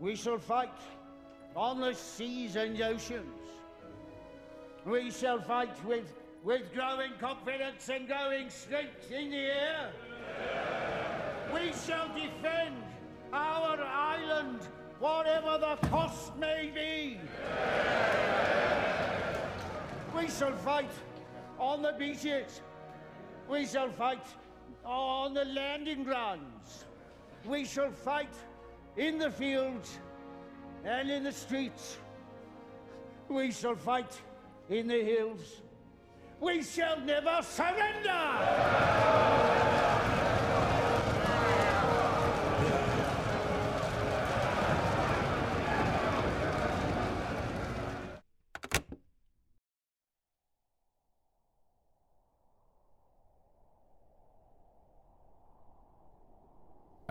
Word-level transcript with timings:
We 0.00 0.16
shall 0.16 0.38
fight 0.38 0.72
on 1.54 1.80
the 1.80 1.92
seas 1.92 2.56
and 2.56 2.80
oceans. 2.80 3.26
We 4.86 5.10
shall 5.10 5.40
fight 5.42 5.84
with, 5.84 6.10
with 6.42 6.72
growing 6.72 7.12
confidence 7.20 7.90
and 7.90 8.06
growing 8.06 8.48
strength 8.48 9.12
in 9.12 9.30
the 9.30 9.36
air. 9.36 9.90
We 11.52 11.72
shall 11.86 12.08
defend 12.14 12.76
our 13.30 13.78
island, 13.82 14.60
whatever 15.00 15.58
the 15.58 15.88
cost 15.88 16.34
may 16.38 16.70
be. 16.74 17.20
We 20.16 20.28
shall 20.28 20.56
fight 20.56 20.90
on 21.58 21.82
the 21.82 21.92
beaches. 21.98 22.62
We 23.50 23.66
shall 23.66 23.90
fight 23.90 24.24
on 24.82 25.34
the 25.34 25.44
landing 25.44 26.04
grounds. 26.04 26.86
We 27.44 27.66
shall 27.66 27.90
fight 27.90 28.32
in 28.96 29.18
the 29.18 29.30
fields 29.30 29.98
and 30.84 31.10
in 31.10 31.24
the 31.24 31.32
streets. 31.32 31.98
We 33.28 33.52
shall 33.52 33.76
fight 33.76 34.20
in 34.68 34.86
the 34.86 35.02
hills. 35.02 35.62
We 36.40 36.62
shall 36.62 36.98
never 37.00 37.40
surrender! 37.42 38.10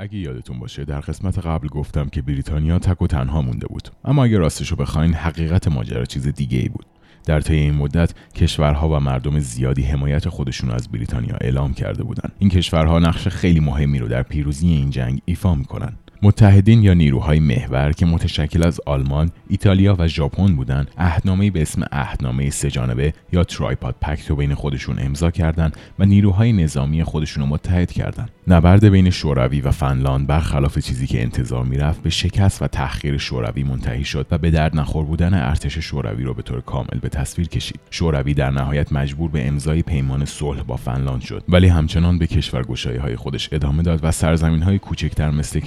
اگه 0.01 0.17
یادتون 0.17 0.59
باشه 0.59 0.85
در 0.85 0.99
قسمت 0.99 1.39
قبل 1.39 1.67
گفتم 1.67 2.09
که 2.09 2.21
بریتانیا 2.21 2.79
تک 2.79 3.01
و 3.01 3.07
تنها 3.07 3.41
مونده 3.41 3.67
بود. 3.67 3.89
اما 4.05 4.23
اگه 4.23 4.37
راستشو 4.37 4.75
بخواین 4.75 5.13
حقیقت 5.13 5.67
ماجرا 5.67 6.05
چیز 6.05 6.27
دیگه 6.27 6.57
ای 6.57 6.69
بود. 6.69 6.85
در 7.25 7.41
طی 7.41 7.55
این 7.55 7.75
مدت 7.75 8.13
کشورها 8.35 8.89
و 8.89 8.99
مردم 8.99 9.39
زیادی 9.39 9.83
حمایت 9.83 10.29
خودشون 10.29 10.71
از 10.71 10.89
بریتانیا 10.89 11.35
اعلام 11.41 11.73
کرده 11.73 12.03
بودند 12.03 12.31
این 12.39 12.49
کشورها 12.49 12.99
نقش 12.99 13.27
خیلی 13.27 13.59
مهمی 13.59 13.99
رو 13.99 14.07
در 14.07 14.23
پیروزی 14.23 14.67
این 14.67 14.89
جنگ 14.89 15.21
ایفا 15.25 15.55
می‌کنن. 15.55 15.93
متحدین 16.21 16.83
یا 16.83 16.93
نیروهای 16.93 17.39
محور 17.39 17.91
که 17.91 18.05
متشکل 18.05 18.67
از 18.67 18.81
آلمان، 18.85 19.31
ایتالیا 19.49 19.95
و 19.99 20.07
ژاپن 20.07 20.55
بودند، 20.55 20.91
عهدنامه‌ای 20.97 21.49
به 21.49 21.61
اسم 21.61 21.83
عهدنامه 21.91 22.49
سه‌جانبه 22.49 23.13
یا 23.33 23.43
ترایپاد 23.43 23.95
پکت 24.01 24.29
رو 24.29 24.35
بین 24.35 24.53
خودشون 24.53 24.99
امضا 24.99 25.31
کردند 25.31 25.77
و 25.99 26.05
نیروهای 26.05 26.53
نظامی 26.53 27.03
خودشون 27.03 27.43
رو 27.43 27.49
متحد 27.49 27.91
کردند. 27.91 28.29
نبرد 28.47 28.85
بین 28.85 29.09
شوروی 29.09 29.61
و 29.61 29.71
فنلاند 29.71 30.27
برخلاف 30.27 30.79
چیزی 30.79 31.07
که 31.07 31.21
انتظار 31.21 31.65
می‌رفت 31.65 32.03
به 32.03 32.09
شکست 32.09 32.61
و 32.61 32.67
تحقیر 32.67 33.17
شوروی 33.17 33.63
منتهی 33.63 34.03
شد 34.03 34.27
و 34.31 34.37
به 34.37 34.51
درد 34.51 34.75
نخور 34.75 35.05
بودن 35.05 35.33
ارتش 35.33 35.77
شوروی 35.77 36.23
را 36.23 36.33
به 36.33 36.41
طور 36.41 36.61
کامل 36.61 36.99
به 37.01 37.09
تصویر 37.09 37.47
کشید. 37.47 37.79
شوروی 37.91 38.33
در 38.33 38.51
نهایت 38.51 38.93
مجبور 38.93 39.29
به 39.29 39.47
امضای 39.47 39.81
پیمان 39.81 40.25
صلح 40.25 40.63
با 40.63 40.75
فنلاند 40.75 41.21
شد 41.21 41.43
ولی 41.49 41.67
همچنان 41.67 42.19
به 42.19 42.27
کشورگشایی 42.27 42.97
های 42.97 43.15
خودش 43.15 43.49
ادامه 43.51 43.83
داد 43.83 43.99
و 44.03 44.11
سرزمین 44.11 44.61
های 44.61 44.79
کوچکتر 44.79 45.31
مثل 45.31 45.59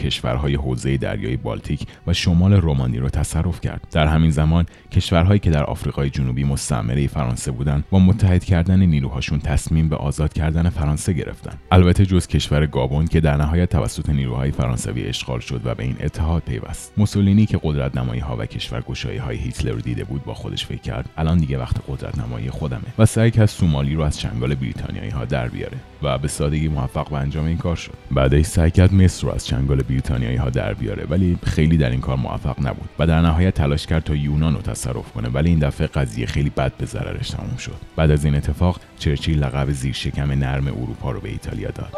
کشورهای 0.43 0.55
حوزه 0.55 0.97
دریای 0.97 1.37
بالتیک 1.37 1.87
و 2.07 2.13
شمال 2.13 2.53
رومانی 2.53 2.99
را 2.99 3.09
تصرف 3.09 3.61
کرد. 3.61 3.87
در 3.91 4.07
همین 4.07 4.31
زمان 4.31 4.67
کشورهایی 4.93 5.39
که 5.39 5.51
در 5.51 5.65
آفریقای 5.65 6.11
جنوبی 6.11 6.45
مستعمره 6.45 7.07
فرانسه 7.07 7.51
بودند 7.51 7.85
با 7.91 7.99
متحد 7.99 8.45
کردن 8.45 8.81
نیروهاشون 8.81 9.39
تصمیم 9.39 9.89
به 9.89 9.97
آزاد 9.97 10.33
کردن 10.33 10.69
فرانسه 10.69 11.13
گرفتند. 11.13 11.59
البته 11.71 12.07
جز 12.07 12.27
کشور 12.27 12.67
گابون 12.67 13.07
که 13.07 13.21
در 13.21 13.37
نهایت 13.37 13.71
توسط 13.71 14.09
نیروهای 14.09 14.51
فرانسوی 14.51 15.03
اشغال 15.05 15.41
شد 15.41 15.61
و 15.65 15.75
به 15.75 15.83
این 15.85 15.97
اتحاد 16.01 16.43
پیوست 16.43 16.93
موسولینی 16.97 17.47
که 17.47 17.61
قدرت 17.63 17.97
نمایی 17.97 18.21
ها 18.21 18.37
و 18.37 18.47
کشورگشایی 18.47 19.19
های 19.19 19.37
هیتلر 19.37 19.75
دیده 19.75 20.05
بود 20.05 20.25
با 20.25 20.35
خودش 20.35 20.67
فکر 20.67 20.81
کرد 20.81 21.09
الان 21.17 21.39
دیگه 21.39 21.59
وقت 21.59 21.77
قدرت 21.89 22.19
نمایی 22.19 22.51
خودمه 22.51 22.83
و 22.99 23.07
سعی 23.07 23.31
کرد 23.31 23.47
سومالی 23.47 23.95
رو 23.95 24.03
از 24.03 24.19
چنگال 24.21 24.55
بریتانیایی 24.55 25.11
ها 25.11 25.25
در 25.25 25.49
بیاره 25.49 25.92
و 26.03 26.19
به 26.19 26.29
سادگی 26.29 26.69
موفق 26.69 27.09
به 27.11 27.17
انجام 27.17 27.45
این 27.45 27.57
کار 27.57 27.77
شد. 27.77 27.93
بعدش 28.11 28.45
سعی 28.45 28.71
کرد 28.71 28.95
مصر 28.95 29.27
رو 29.27 29.35
از 29.35 29.47
چنگال 29.47 29.83
بریتانیایی 29.83 30.37
ها 30.37 30.51
در 30.51 30.75
بیاره 30.75 31.07
ولی 31.11 31.39
خیلی 31.45 31.77
در 31.77 31.91
این 31.91 32.01
کار 32.01 32.17
موفق 32.17 32.57
نبود 32.67 32.89
و 32.99 33.07
در 33.07 33.21
نهایت 33.21 33.55
تلاش 33.55 33.87
کرد 33.87 34.05
تا 34.05 34.15
یونان 34.15 34.55
رو 34.55 34.61
تصرف 34.61 35.13
کنه 35.13 35.29
ولی 35.29 35.51
این 35.51 35.59
دفعه 35.59 35.87
قضیه 35.87 36.27
خیلی 36.27 36.51
بد 36.51 36.73
به 36.79 36.87
ضررش 36.87 37.31
تموم 37.31 37.57
شد. 37.57 37.77
بعد 37.97 38.11
از 38.11 38.25
این 38.25 38.35
اتفاق 38.35 38.81
چرچیل 38.99 39.39
لقب 39.39 39.71
زیر 39.71 39.93
شکم 39.93 40.33
نرم 40.33 40.67
اروپا 40.67 41.11
رو 41.11 41.21
به 41.21 41.29
ایتالیا 41.29 41.71
داد. 41.71 41.93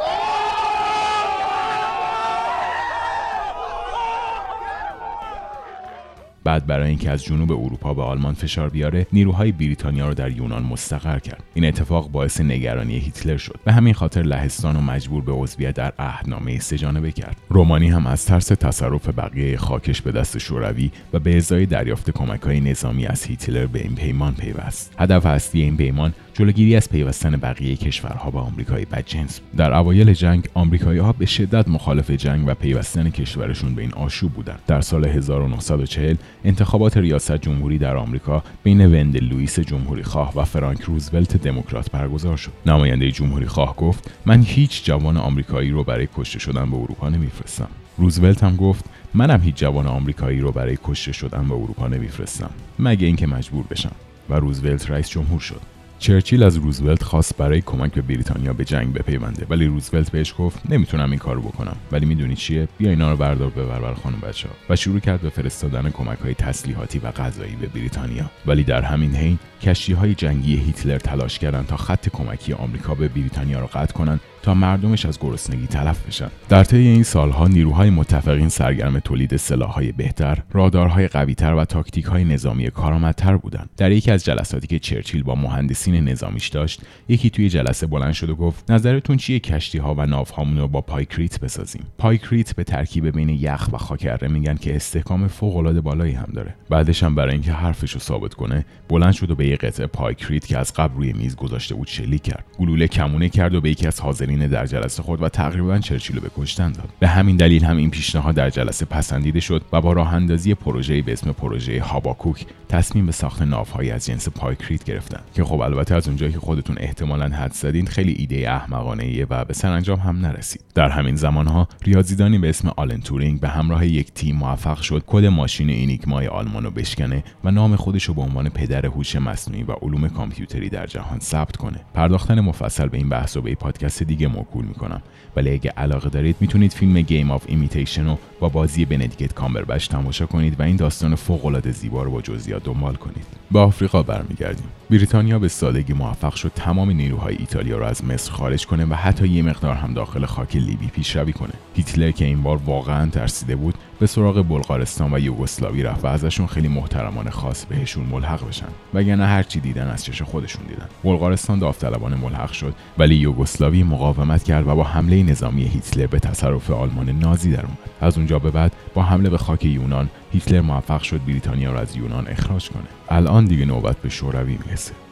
بعد 6.54 6.66
برای 6.66 6.88
اینکه 6.88 7.10
از 7.10 7.24
جنوب 7.24 7.52
اروپا 7.52 7.94
به 7.94 8.02
آلمان 8.02 8.34
فشار 8.34 8.68
بیاره 8.68 9.06
نیروهای 9.12 9.52
بریتانیا 9.52 10.08
رو 10.08 10.14
در 10.14 10.30
یونان 10.30 10.62
مستقر 10.62 11.18
کرد. 11.18 11.42
این 11.54 11.64
اتفاق 11.64 12.10
باعث 12.10 12.40
نگرانی 12.40 12.98
هیتلر 12.98 13.36
شد. 13.36 13.60
به 13.64 13.72
همین 13.72 13.94
خاطر 13.94 14.22
لهستان 14.22 14.74
رو 14.74 14.80
مجبور 14.80 15.22
به 15.22 15.32
عضویت 15.32 15.74
در 15.74 15.92
عهدنامه 15.98 16.58
سه‌جانبه 16.58 17.12
کرد. 17.12 17.36
رومانی 17.48 17.88
هم 17.88 18.06
از 18.06 18.26
ترس 18.26 18.46
تصرف 18.46 19.08
بقیه 19.08 19.56
خاکش 19.56 20.02
به 20.02 20.12
دست 20.12 20.38
شوروی 20.38 20.90
و 21.12 21.18
به 21.18 21.36
ازای 21.36 21.66
دریافت 21.66 22.10
کمک‌های 22.10 22.60
نظامی 22.60 23.06
از 23.06 23.24
هیتلر 23.24 23.66
به 23.66 23.80
این 23.82 23.94
پیمان 23.94 24.34
پیوست. 24.34 24.94
هدف 24.98 25.26
اصلی 25.26 25.62
این 25.62 25.76
پیمان 25.76 26.14
جلوگیری 26.34 26.76
از 26.76 26.90
پیوستن 26.90 27.36
بقیه 27.36 27.76
کشورها 27.76 28.30
به 28.30 28.38
آمریکای 28.38 28.84
بدجنس 28.84 29.40
در 29.56 29.74
اوایل 29.74 30.12
جنگ 30.12 30.48
آمریکایی 30.54 30.98
ها 30.98 31.12
به 31.12 31.26
شدت 31.26 31.68
مخالف 31.68 32.10
جنگ 32.10 32.48
و 32.48 32.54
پیوستن 32.54 33.10
کشورشون 33.10 33.74
به 33.74 33.82
این 33.82 33.92
آشوب 33.92 34.32
بودند. 34.32 34.58
در 34.66 34.80
سال 34.80 35.04
1940 35.04 36.16
انتخابات 36.44 36.96
ریاست 36.96 37.36
جمهوری 37.36 37.78
در 37.78 37.96
آمریکا 37.96 38.42
بین 38.62 38.86
وند 38.86 39.16
لوئیس 39.16 39.60
جمهوری 39.60 40.02
خواه 40.02 40.32
و 40.36 40.44
فرانک 40.44 40.80
روزولت 40.80 41.36
دموکرات 41.36 41.90
برگزار 41.90 42.36
شد. 42.36 42.52
نماینده 42.66 43.10
جمهوری 43.10 43.46
خواه 43.46 43.76
گفت 43.76 44.10
من 44.26 44.42
هیچ 44.42 44.84
جوان 44.84 45.16
آمریکایی 45.16 45.70
رو 45.70 45.84
برای 45.84 46.08
کشته 46.16 46.38
شدن 46.38 46.70
به 46.70 46.76
اروپا 46.76 47.08
نمیفرستم. 47.08 47.68
روزولت 47.98 48.44
هم 48.44 48.56
گفت 48.56 48.84
منم 49.14 49.40
هیچ 49.40 49.54
جوان 49.54 49.86
آمریکایی 49.86 50.40
رو 50.40 50.52
برای 50.52 50.78
کشته 50.84 51.12
شدن 51.12 51.48
به 51.48 51.54
اروپا 51.54 51.88
نمیفرستم 51.88 52.50
مگه 52.78 53.06
اینکه 53.06 53.26
مجبور 53.26 53.64
بشم. 53.70 53.92
و 54.30 54.34
روزولت 54.34 54.90
رئیس 54.90 55.08
جمهور 55.10 55.40
شد. 55.40 55.60
چرچیل 56.04 56.42
از 56.42 56.56
روزولت 56.56 57.02
خواست 57.02 57.36
برای 57.36 57.60
کمک 57.60 57.92
به 57.92 58.02
بریتانیا 58.02 58.52
به 58.52 58.64
جنگ 58.64 58.92
بپیونده. 58.92 59.46
ولی 59.50 59.66
روزولت 59.66 60.10
بهش 60.10 60.34
گفت 60.38 60.70
نمی‌تونم 60.70 61.10
این 61.10 61.18
کارو 61.18 61.42
بکنم. 61.42 61.76
ولی 61.92 62.06
می‌دونی 62.06 62.36
چیه؟ 62.36 62.68
بیا 62.78 62.90
اینا 62.90 63.10
رو 63.10 63.16
بردار 63.16 63.50
ببر 63.50 63.80
بر 63.80 63.94
خانم 63.94 64.20
بچه 64.20 64.48
ها 64.48 64.54
و 64.68 64.76
شروع 64.76 65.00
کرد 65.00 65.20
به 65.20 65.28
فرستادن 65.28 65.90
کمک 65.90 66.18
های 66.18 66.34
تسلیحاتی 66.34 66.98
و 66.98 67.10
غذایی 67.10 67.56
به 67.56 67.66
بریتانیا. 67.66 68.30
ولی 68.46 68.64
در 68.64 68.82
همین 68.82 69.14
حین 69.14 69.38
کشتی 69.62 69.92
های 69.92 70.14
جنگی 70.14 70.56
هیتلر 70.56 70.98
تلاش 70.98 71.38
کردند 71.38 71.66
تا 71.66 71.76
خط 71.76 72.08
کمکی 72.08 72.52
آمریکا 72.52 72.94
به 72.94 73.08
بریتانیا 73.08 73.60
را 73.60 73.66
قطع 73.66 73.92
کنند 73.92 74.20
تا 74.44 74.54
مردمش 74.54 75.06
از 75.06 75.18
گرسنگی 75.20 75.66
تلف 75.66 76.06
بشن. 76.06 76.28
در 76.48 76.64
طی 76.64 76.76
این 76.76 77.02
سالها 77.02 77.48
نیروهای 77.48 77.90
متفقین 77.90 78.48
سرگرم 78.48 78.98
تولید 78.98 79.36
سلاحهای 79.36 79.92
بهتر 79.92 80.38
رادارهای 80.52 81.08
قویتر 81.08 81.54
و 81.54 81.64
تاکتیکهای 81.64 82.24
نظامی 82.24 82.70
کارآمدتر 82.70 83.36
بودند. 83.36 83.70
در 83.76 83.92
یکی 83.92 84.10
از 84.10 84.24
جلساتی 84.24 84.66
که 84.66 84.78
چرچیل 84.78 85.22
با 85.22 85.34
مهندسین 85.34 86.08
نظامیش 86.08 86.48
داشت 86.48 86.82
یکی 87.08 87.30
توی 87.30 87.48
جلسه 87.48 87.86
بلند 87.86 88.12
شد 88.12 88.30
و 88.30 88.34
گفت 88.34 88.70
نظرتون 88.70 89.16
چیه 89.16 89.40
کشتی 89.40 89.78
ها 89.78 89.94
و 89.94 90.06
ناوهامون 90.06 90.58
رو 90.58 90.68
با 90.68 90.80
pykrete 90.80 91.40
بسازیم؟ 91.40 91.86
pykrete 91.98 92.56
به 92.56 92.64
ترکیب 92.64 93.10
بین 93.10 93.28
یخ 93.28 93.68
و 93.72 93.76
خاک 93.76 94.11
اره 94.11 94.28
میگن 94.28 94.54
که 94.54 94.76
استحکام 94.76 95.28
فوق 95.28 95.56
العاده 95.56 95.80
بالایی 95.80 96.12
هم 96.12 96.28
داره. 96.34 96.54
بعدش 96.70 97.02
هم 97.02 97.14
برای 97.14 97.32
اینکه 97.32 97.52
حرفش 97.52 97.92
رو 97.92 98.00
ثابت 98.00 98.34
کنه 98.34 98.64
بلند 98.88 99.12
شد 99.12 99.30
و 99.30 99.34
به 99.34 99.46
یه 99.46 99.56
قطعه 99.56 99.86
pykrete 99.86 100.46
که 100.46 100.58
از 100.58 100.72
قبل 100.72 100.96
روی 100.96 101.12
میز 101.12 101.36
گذاشته 101.36 101.74
بود 101.74 101.86
شلیک 101.86 102.22
کرد. 102.22 102.44
گلوله 102.58 102.88
کمونه 102.88 103.28
کرد 103.28 103.54
و 103.54 103.60
به 103.60 103.70
یکی 103.70 103.86
از 103.86 104.00
حاضرین 104.00 104.33
در 104.38 104.66
جلسه 104.66 105.02
خورد 105.02 105.22
و 105.22 105.28
تقریبا 105.28 105.78
چرچیل 105.78 106.20
به 106.20 106.30
کشتن 106.36 106.72
داد. 106.72 106.88
به 107.00 107.08
همین 107.08 107.36
دلیل 107.36 107.64
هم 107.64 107.76
این 107.76 107.90
پیشنهاد 107.90 108.34
در 108.34 108.50
جلسه 108.50 108.84
پسندیده 108.84 109.40
شد 109.40 109.62
و 109.72 109.80
با 109.80 109.92
راه 109.92 110.14
اندازی 110.14 110.54
پروژه‌ای 110.54 111.02
به 111.02 111.12
اسم 111.12 111.32
پروژه 111.32 111.82
هاباکوک 111.82 112.46
تصمیم 112.68 113.06
به 113.06 113.12
ساخت 113.12 113.42
ناوهایی 113.42 113.90
از 113.90 114.06
جنس 114.06 114.28
pykrete 114.28 114.84
گرفتن 114.84 115.20
که 115.34 115.44
خب 115.44 115.60
البته 115.60 115.94
از 115.94 116.08
اونجایی 116.08 116.32
که 116.32 116.38
خودتون 116.38 116.76
احتمالا 116.78 117.28
حدس 117.28 117.52
زدین 117.52 117.86
خیلی 117.86 118.12
ایده 118.12 118.50
احمقانه 118.50 119.04
ایه 119.04 119.26
و 119.30 119.44
به 119.44 119.54
سرانجام 119.54 119.98
هم 119.98 120.16
نرسید. 120.16 120.60
در 120.74 120.88
همین 120.88 121.16
زمانها 121.16 121.68
ریاضیدانی 121.82 122.38
به 122.38 122.48
اسم 122.48 122.68
آلن 122.76 123.00
تورینگ 123.00 123.40
به 123.40 123.48
همراه 123.48 123.86
یک 123.86 124.12
تیم 124.12 124.36
موفق 124.36 124.80
شد 124.80 125.04
کد 125.06 125.24
ماشین 125.24 125.70
اینیگمای 125.70 126.26
آلمان 126.26 126.64
رو 126.64 126.70
بشکنه 126.70 127.24
و 127.44 127.50
نام 127.50 127.76
خودش 127.76 128.04
رو 128.04 128.14
به 128.14 128.22
عنوان 128.22 128.48
پدر 128.48 128.86
هوش 128.86 129.16
مصنوعی 129.16 129.62
و 129.62 129.72
علوم 129.72 130.08
کامپیوتری 130.08 130.68
در 130.68 130.86
جهان 130.86 131.18
ثبت 131.18 131.56
کنه. 131.56 131.80
پرداختن 131.94 132.40
مفصل 132.40 132.88
به 132.88 132.96
این 132.96 133.08
بحث 133.08 133.36
رو 133.36 133.42
به 133.42 133.54
پادکست 133.54 134.02
موکول 134.26 134.64
می‌کنم. 134.64 135.02
ولی 135.36 135.50
اگه 135.50 135.70
علاقه 135.70 136.08
دارید 136.08 136.36
می‌تونید 136.40 136.72
فیلم 136.72 137.00
Game 137.00 137.30
of 137.30 137.44
Imitation 137.48 138.04
رو 138.04 138.18
با 138.40 138.48
بازی 138.48 138.84
بندیکت 138.84 139.34
کامبربچ 139.34 139.88
تماشا 139.88 140.26
کنید 140.26 140.60
و 140.60 140.62
این 140.62 140.76
داستان 140.76 141.14
فوق 141.14 141.46
العاده 141.46 141.70
زیبا 141.70 142.02
رو 142.02 142.10
با 142.10 142.22
جزئیات 142.22 142.64
دنبال 142.64 142.94
کنید. 142.94 143.26
به 143.50 143.58
آفریقا 143.58 144.02
برمیگردیم. 144.02 144.66
بریتانیا 144.90 145.38
به 145.38 145.48
سادگی 145.48 145.92
موفق 145.92 146.34
شد 146.34 146.52
تمام 146.54 146.90
نیروهای 146.90 147.36
ایتالیا 147.38 147.78
را 147.78 147.88
از 147.88 148.04
مصر 148.04 148.32
خارج 148.32 148.66
کنه 148.66 148.84
و 148.84 148.94
حتی 148.94 149.28
یه 149.28 149.42
مقدار 149.42 149.74
هم 149.74 149.94
داخل 149.94 150.26
خاک 150.26 150.56
لیبی 150.56 150.86
پیشروی 150.86 151.32
کنه. 151.32 151.52
هیتلر 151.74 152.10
که 152.10 152.24
این 152.24 152.42
بار 152.42 152.60
واقعا 152.66 153.10
ترسیده 153.10 153.56
بود 153.56 153.74
به 153.98 154.06
سراغ 154.06 154.42
بلغارستان 154.42 155.14
و 155.14 155.18
یوگسلاوی 155.18 155.82
رفت 155.82 156.04
و 156.04 156.06
ازشون 156.06 156.46
خیلی 156.46 156.68
محترمانه 156.68 157.30
خاص 157.30 157.64
بهشون 157.64 158.04
ملحق 158.04 158.48
بشن. 158.48 158.66
وگرنه 158.94 159.26
هرچی 159.26 159.60
دیدن 159.60 159.88
از 159.88 160.04
چش 160.04 160.22
خودشون 160.22 160.62
دیدن. 160.66 160.88
بلغارستان 161.04 161.58
داوطلبانه 161.58 162.16
ملحق 162.16 162.52
شد 162.52 162.74
ولی 162.98 163.14
یوگسلاوی 163.14 163.82
مقاومت 163.82 164.42
کرد 164.42 164.68
و 164.68 164.74
با 164.74 164.84
حمله 164.84 165.22
نظامی 165.22 165.62
هیتلر 165.62 166.06
به 166.06 166.18
تصرف 166.18 166.70
آلمان 166.70 167.10
نازی 167.10 167.50
در 167.50 167.62
اومد. 167.62 167.78
از 168.00 168.18
اونجا 168.18 168.38
به 168.38 168.50
بعد 168.50 168.72
با 168.94 169.02
حمله 169.02 169.30
به 169.30 169.38
خاک 169.38 169.64
یونان 169.64 170.10
هیتلر 170.32 170.60
موفق 170.60 171.02
شد 171.02 171.24
بریتانیا 171.24 171.72
را 171.72 171.80
از 171.80 171.96
یونان 171.96 172.28
اخراج 172.28 172.68
کنه. 172.70 172.82
الان 173.08 173.44
دیگه 173.44 173.64
نوبت 173.64 173.96
به 173.96 174.08
شوروی 174.08 174.58
می‌رسه. 174.66 175.03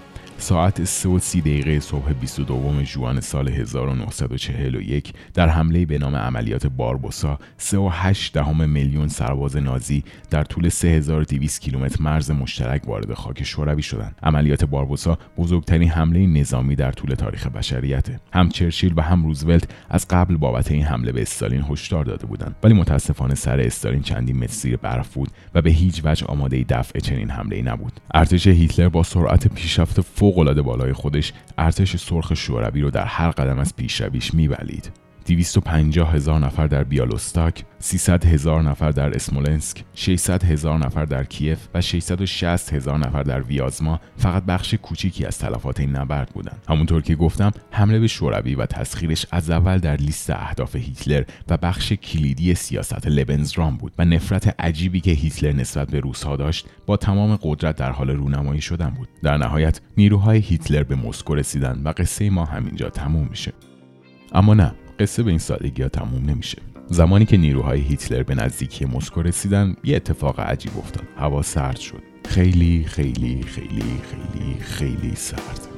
ساعت 0.42 0.84
3 0.84 1.08
و 1.08 1.18
30 1.18 1.40
دقیقه 1.40 1.80
صبح 1.80 2.12
22 2.12 2.84
ژوئن 2.84 3.20
سال 3.20 3.48
1941 3.48 5.12
در 5.34 5.48
حمله 5.48 5.86
به 5.86 5.98
نام 5.98 6.16
عملیات 6.16 6.66
باربوسا 6.66 7.38
3 7.56 7.78
و 7.78 7.88
8 7.92 8.32
دهم 8.32 8.70
میلیون 8.70 9.08
سرباز 9.08 9.56
نازی 9.56 10.04
در 10.30 10.44
طول 10.44 10.68
3200 10.68 11.60
کیلومتر 11.60 12.02
مرز 12.02 12.30
مشترک 12.30 12.88
وارد 12.88 13.14
خاک 13.14 13.42
شوروی 13.42 13.82
شدند. 13.82 14.14
عملیات 14.22 14.64
باربوسا 14.64 15.18
بزرگترین 15.38 15.88
حمله 15.88 16.26
نظامی 16.26 16.76
در 16.76 16.92
طول 16.92 17.14
تاریخ 17.14 17.46
بشریت. 17.46 18.06
هم 18.32 18.48
چرچیل 18.48 18.94
و 18.96 19.02
هم 19.02 19.24
روزولت 19.24 19.68
از 19.90 20.08
قبل 20.08 20.36
بابت 20.36 20.70
این 20.70 20.82
حمله 20.84 21.12
به 21.12 21.22
استالین 21.22 21.64
هشدار 21.70 22.04
داده 22.04 22.26
بودند 22.26 22.56
ولی 22.62 22.74
متاسفانه 22.74 23.34
سر 23.34 23.60
استالین 23.60 24.02
چندین 24.02 24.38
متر 24.38 24.52
زیر 24.52 24.76
برف 24.76 25.14
بود 25.14 25.30
و 25.54 25.62
به 25.62 25.70
هیچ 25.70 26.02
وجه 26.04 26.26
آماده 26.26 26.64
دفع 26.68 26.98
چنین 26.98 27.30
حمله 27.30 27.62
نبود. 27.62 28.00
ارتش 28.14 28.46
هیتلر 28.46 28.88
با 28.88 29.02
سرعت 29.02 29.48
پیشرفت 29.48 30.00
فوقالعاده 30.32 30.62
بالای 30.62 30.92
خودش 30.92 31.32
ارتش 31.58 31.96
سرخ 31.96 32.34
شوروی 32.34 32.80
رو 32.80 32.90
در 32.90 33.04
هر 33.04 33.30
قدم 33.30 33.58
از 33.58 33.76
پیشرویش 33.76 34.34
میبلید. 34.34 34.90
250 35.26 36.14
هزار 36.14 36.40
نفر 36.40 36.66
در 36.66 36.84
بیالوستاک، 36.84 37.64
300 37.78 38.24
هزار 38.24 38.62
نفر 38.62 38.90
در 38.90 39.14
اسمولنسک، 39.14 39.84
600 39.94 40.44
هزار 40.44 40.78
نفر 40.78 41.04
در 41.04 41.24
کیف 41.24 41.58
و 41.74 41.80
660 41.80 42.72
هزار 42.72 42.98
نفر 42.98 43.22
در 43.22 43.42
ویازما 43.42 44.00
فقط 44.16 44.44
بخش 44.44 44.74
کوچیکی 44.74 45.24
از 45.24 45.38
تلفات 45.38 45.80
این 45.80 45.96
نبرد 45.96 46.28
بودند. 46.28 46.62
همونطور 46.68 47.02
که 47.02 47.14
گفتم 47.14 47.50
حمله 47.70 47.98
به 47.98 48.06
شوروی 48.06 48.54
و 48.54 48.66
تسخیرش 48.66 49.26
از 49.30 49.50
اول 49.50 49.78
در 49.78 49.96
لیست 49.96 50.30
اهداف 50.30 50.76
هیتلر 50.76 51.24
و 51.48 51.56
بخش 51.56 51.92
کلیدی 51.92 52.54
سیاست 52.54 53.06
لبنزرام 53.06 53.76
بود 53.76 53.92
و 53.98 54.04
نفرت 54.04 54.54
عجیبی 54.60 55.00
که 55.00 55.10
هیتلر 55.10 55.52
نسبت 55.52 55.90
به 55.90 56.00
روسها 56.00 56.36
داشت 56.36 56.66
با 56.86 56.96
تمام 56.96 57.38
قدرت 57.42 57.76
در 57.76 57.90
حال 57.90 58.10
رونمایی 58.10 58.60
شدن 58.60 58.90
بود. 58.90 59.08
در 59.22 59.36
نهایت 59.36 59.80
نیروهای 59.96 60.38
هیتلر 60.38 60.82
به 60.82 60.94
مسکو 60.94 61.34
رسیدند 61.34 61.86
و 61.86 61.92
قصه 61.96 62.30
ما 62.30 62.44
همینجا 62.44 62.90
تموم 62.90 63.26
میشه. 63.30 63.52
اما 64.32 64.54
نه 64.54 64.74
قصه 64.98 65.22
به 65.22 65.30
این 65.30 65.38
سادگی 65.38 65.82
ها 65.82 65.88
تموم 65.88 66.30
نمیشه. 66.30 66.58
زمانی 66.86 67.24
که 67.24 67.36
نیروهای 67.36 67.80
هیتلر 67.80 68.22
به 68.22 68.34
نزدیکی 68.34 68.84
مسکو 68.84 69.22
رسیدن 69.22 69.76
یه 69.84 69.96
اتفاق 69.96 70.40
عجیب 70.40 70.78
افتاد. 70.78 71.04
هوا 71.16 71.42
سرد 71.42 71.78
شد. 71.78 72.02
خیلی 72.28 72.84
خیلی 72.84 73.42
خیلی 73.42 74.00
خیلی 74.02 74.54
خیلی 74.60 75.14
سرد. 75.14 75.71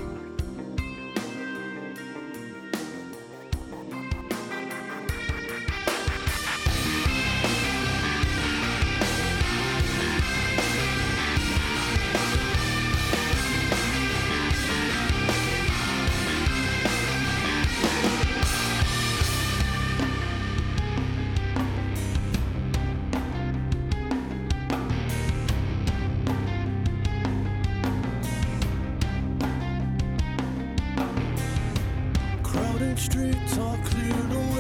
Streets 32.99 33.59
are 33.59 33.77
cleared 33.79 34.54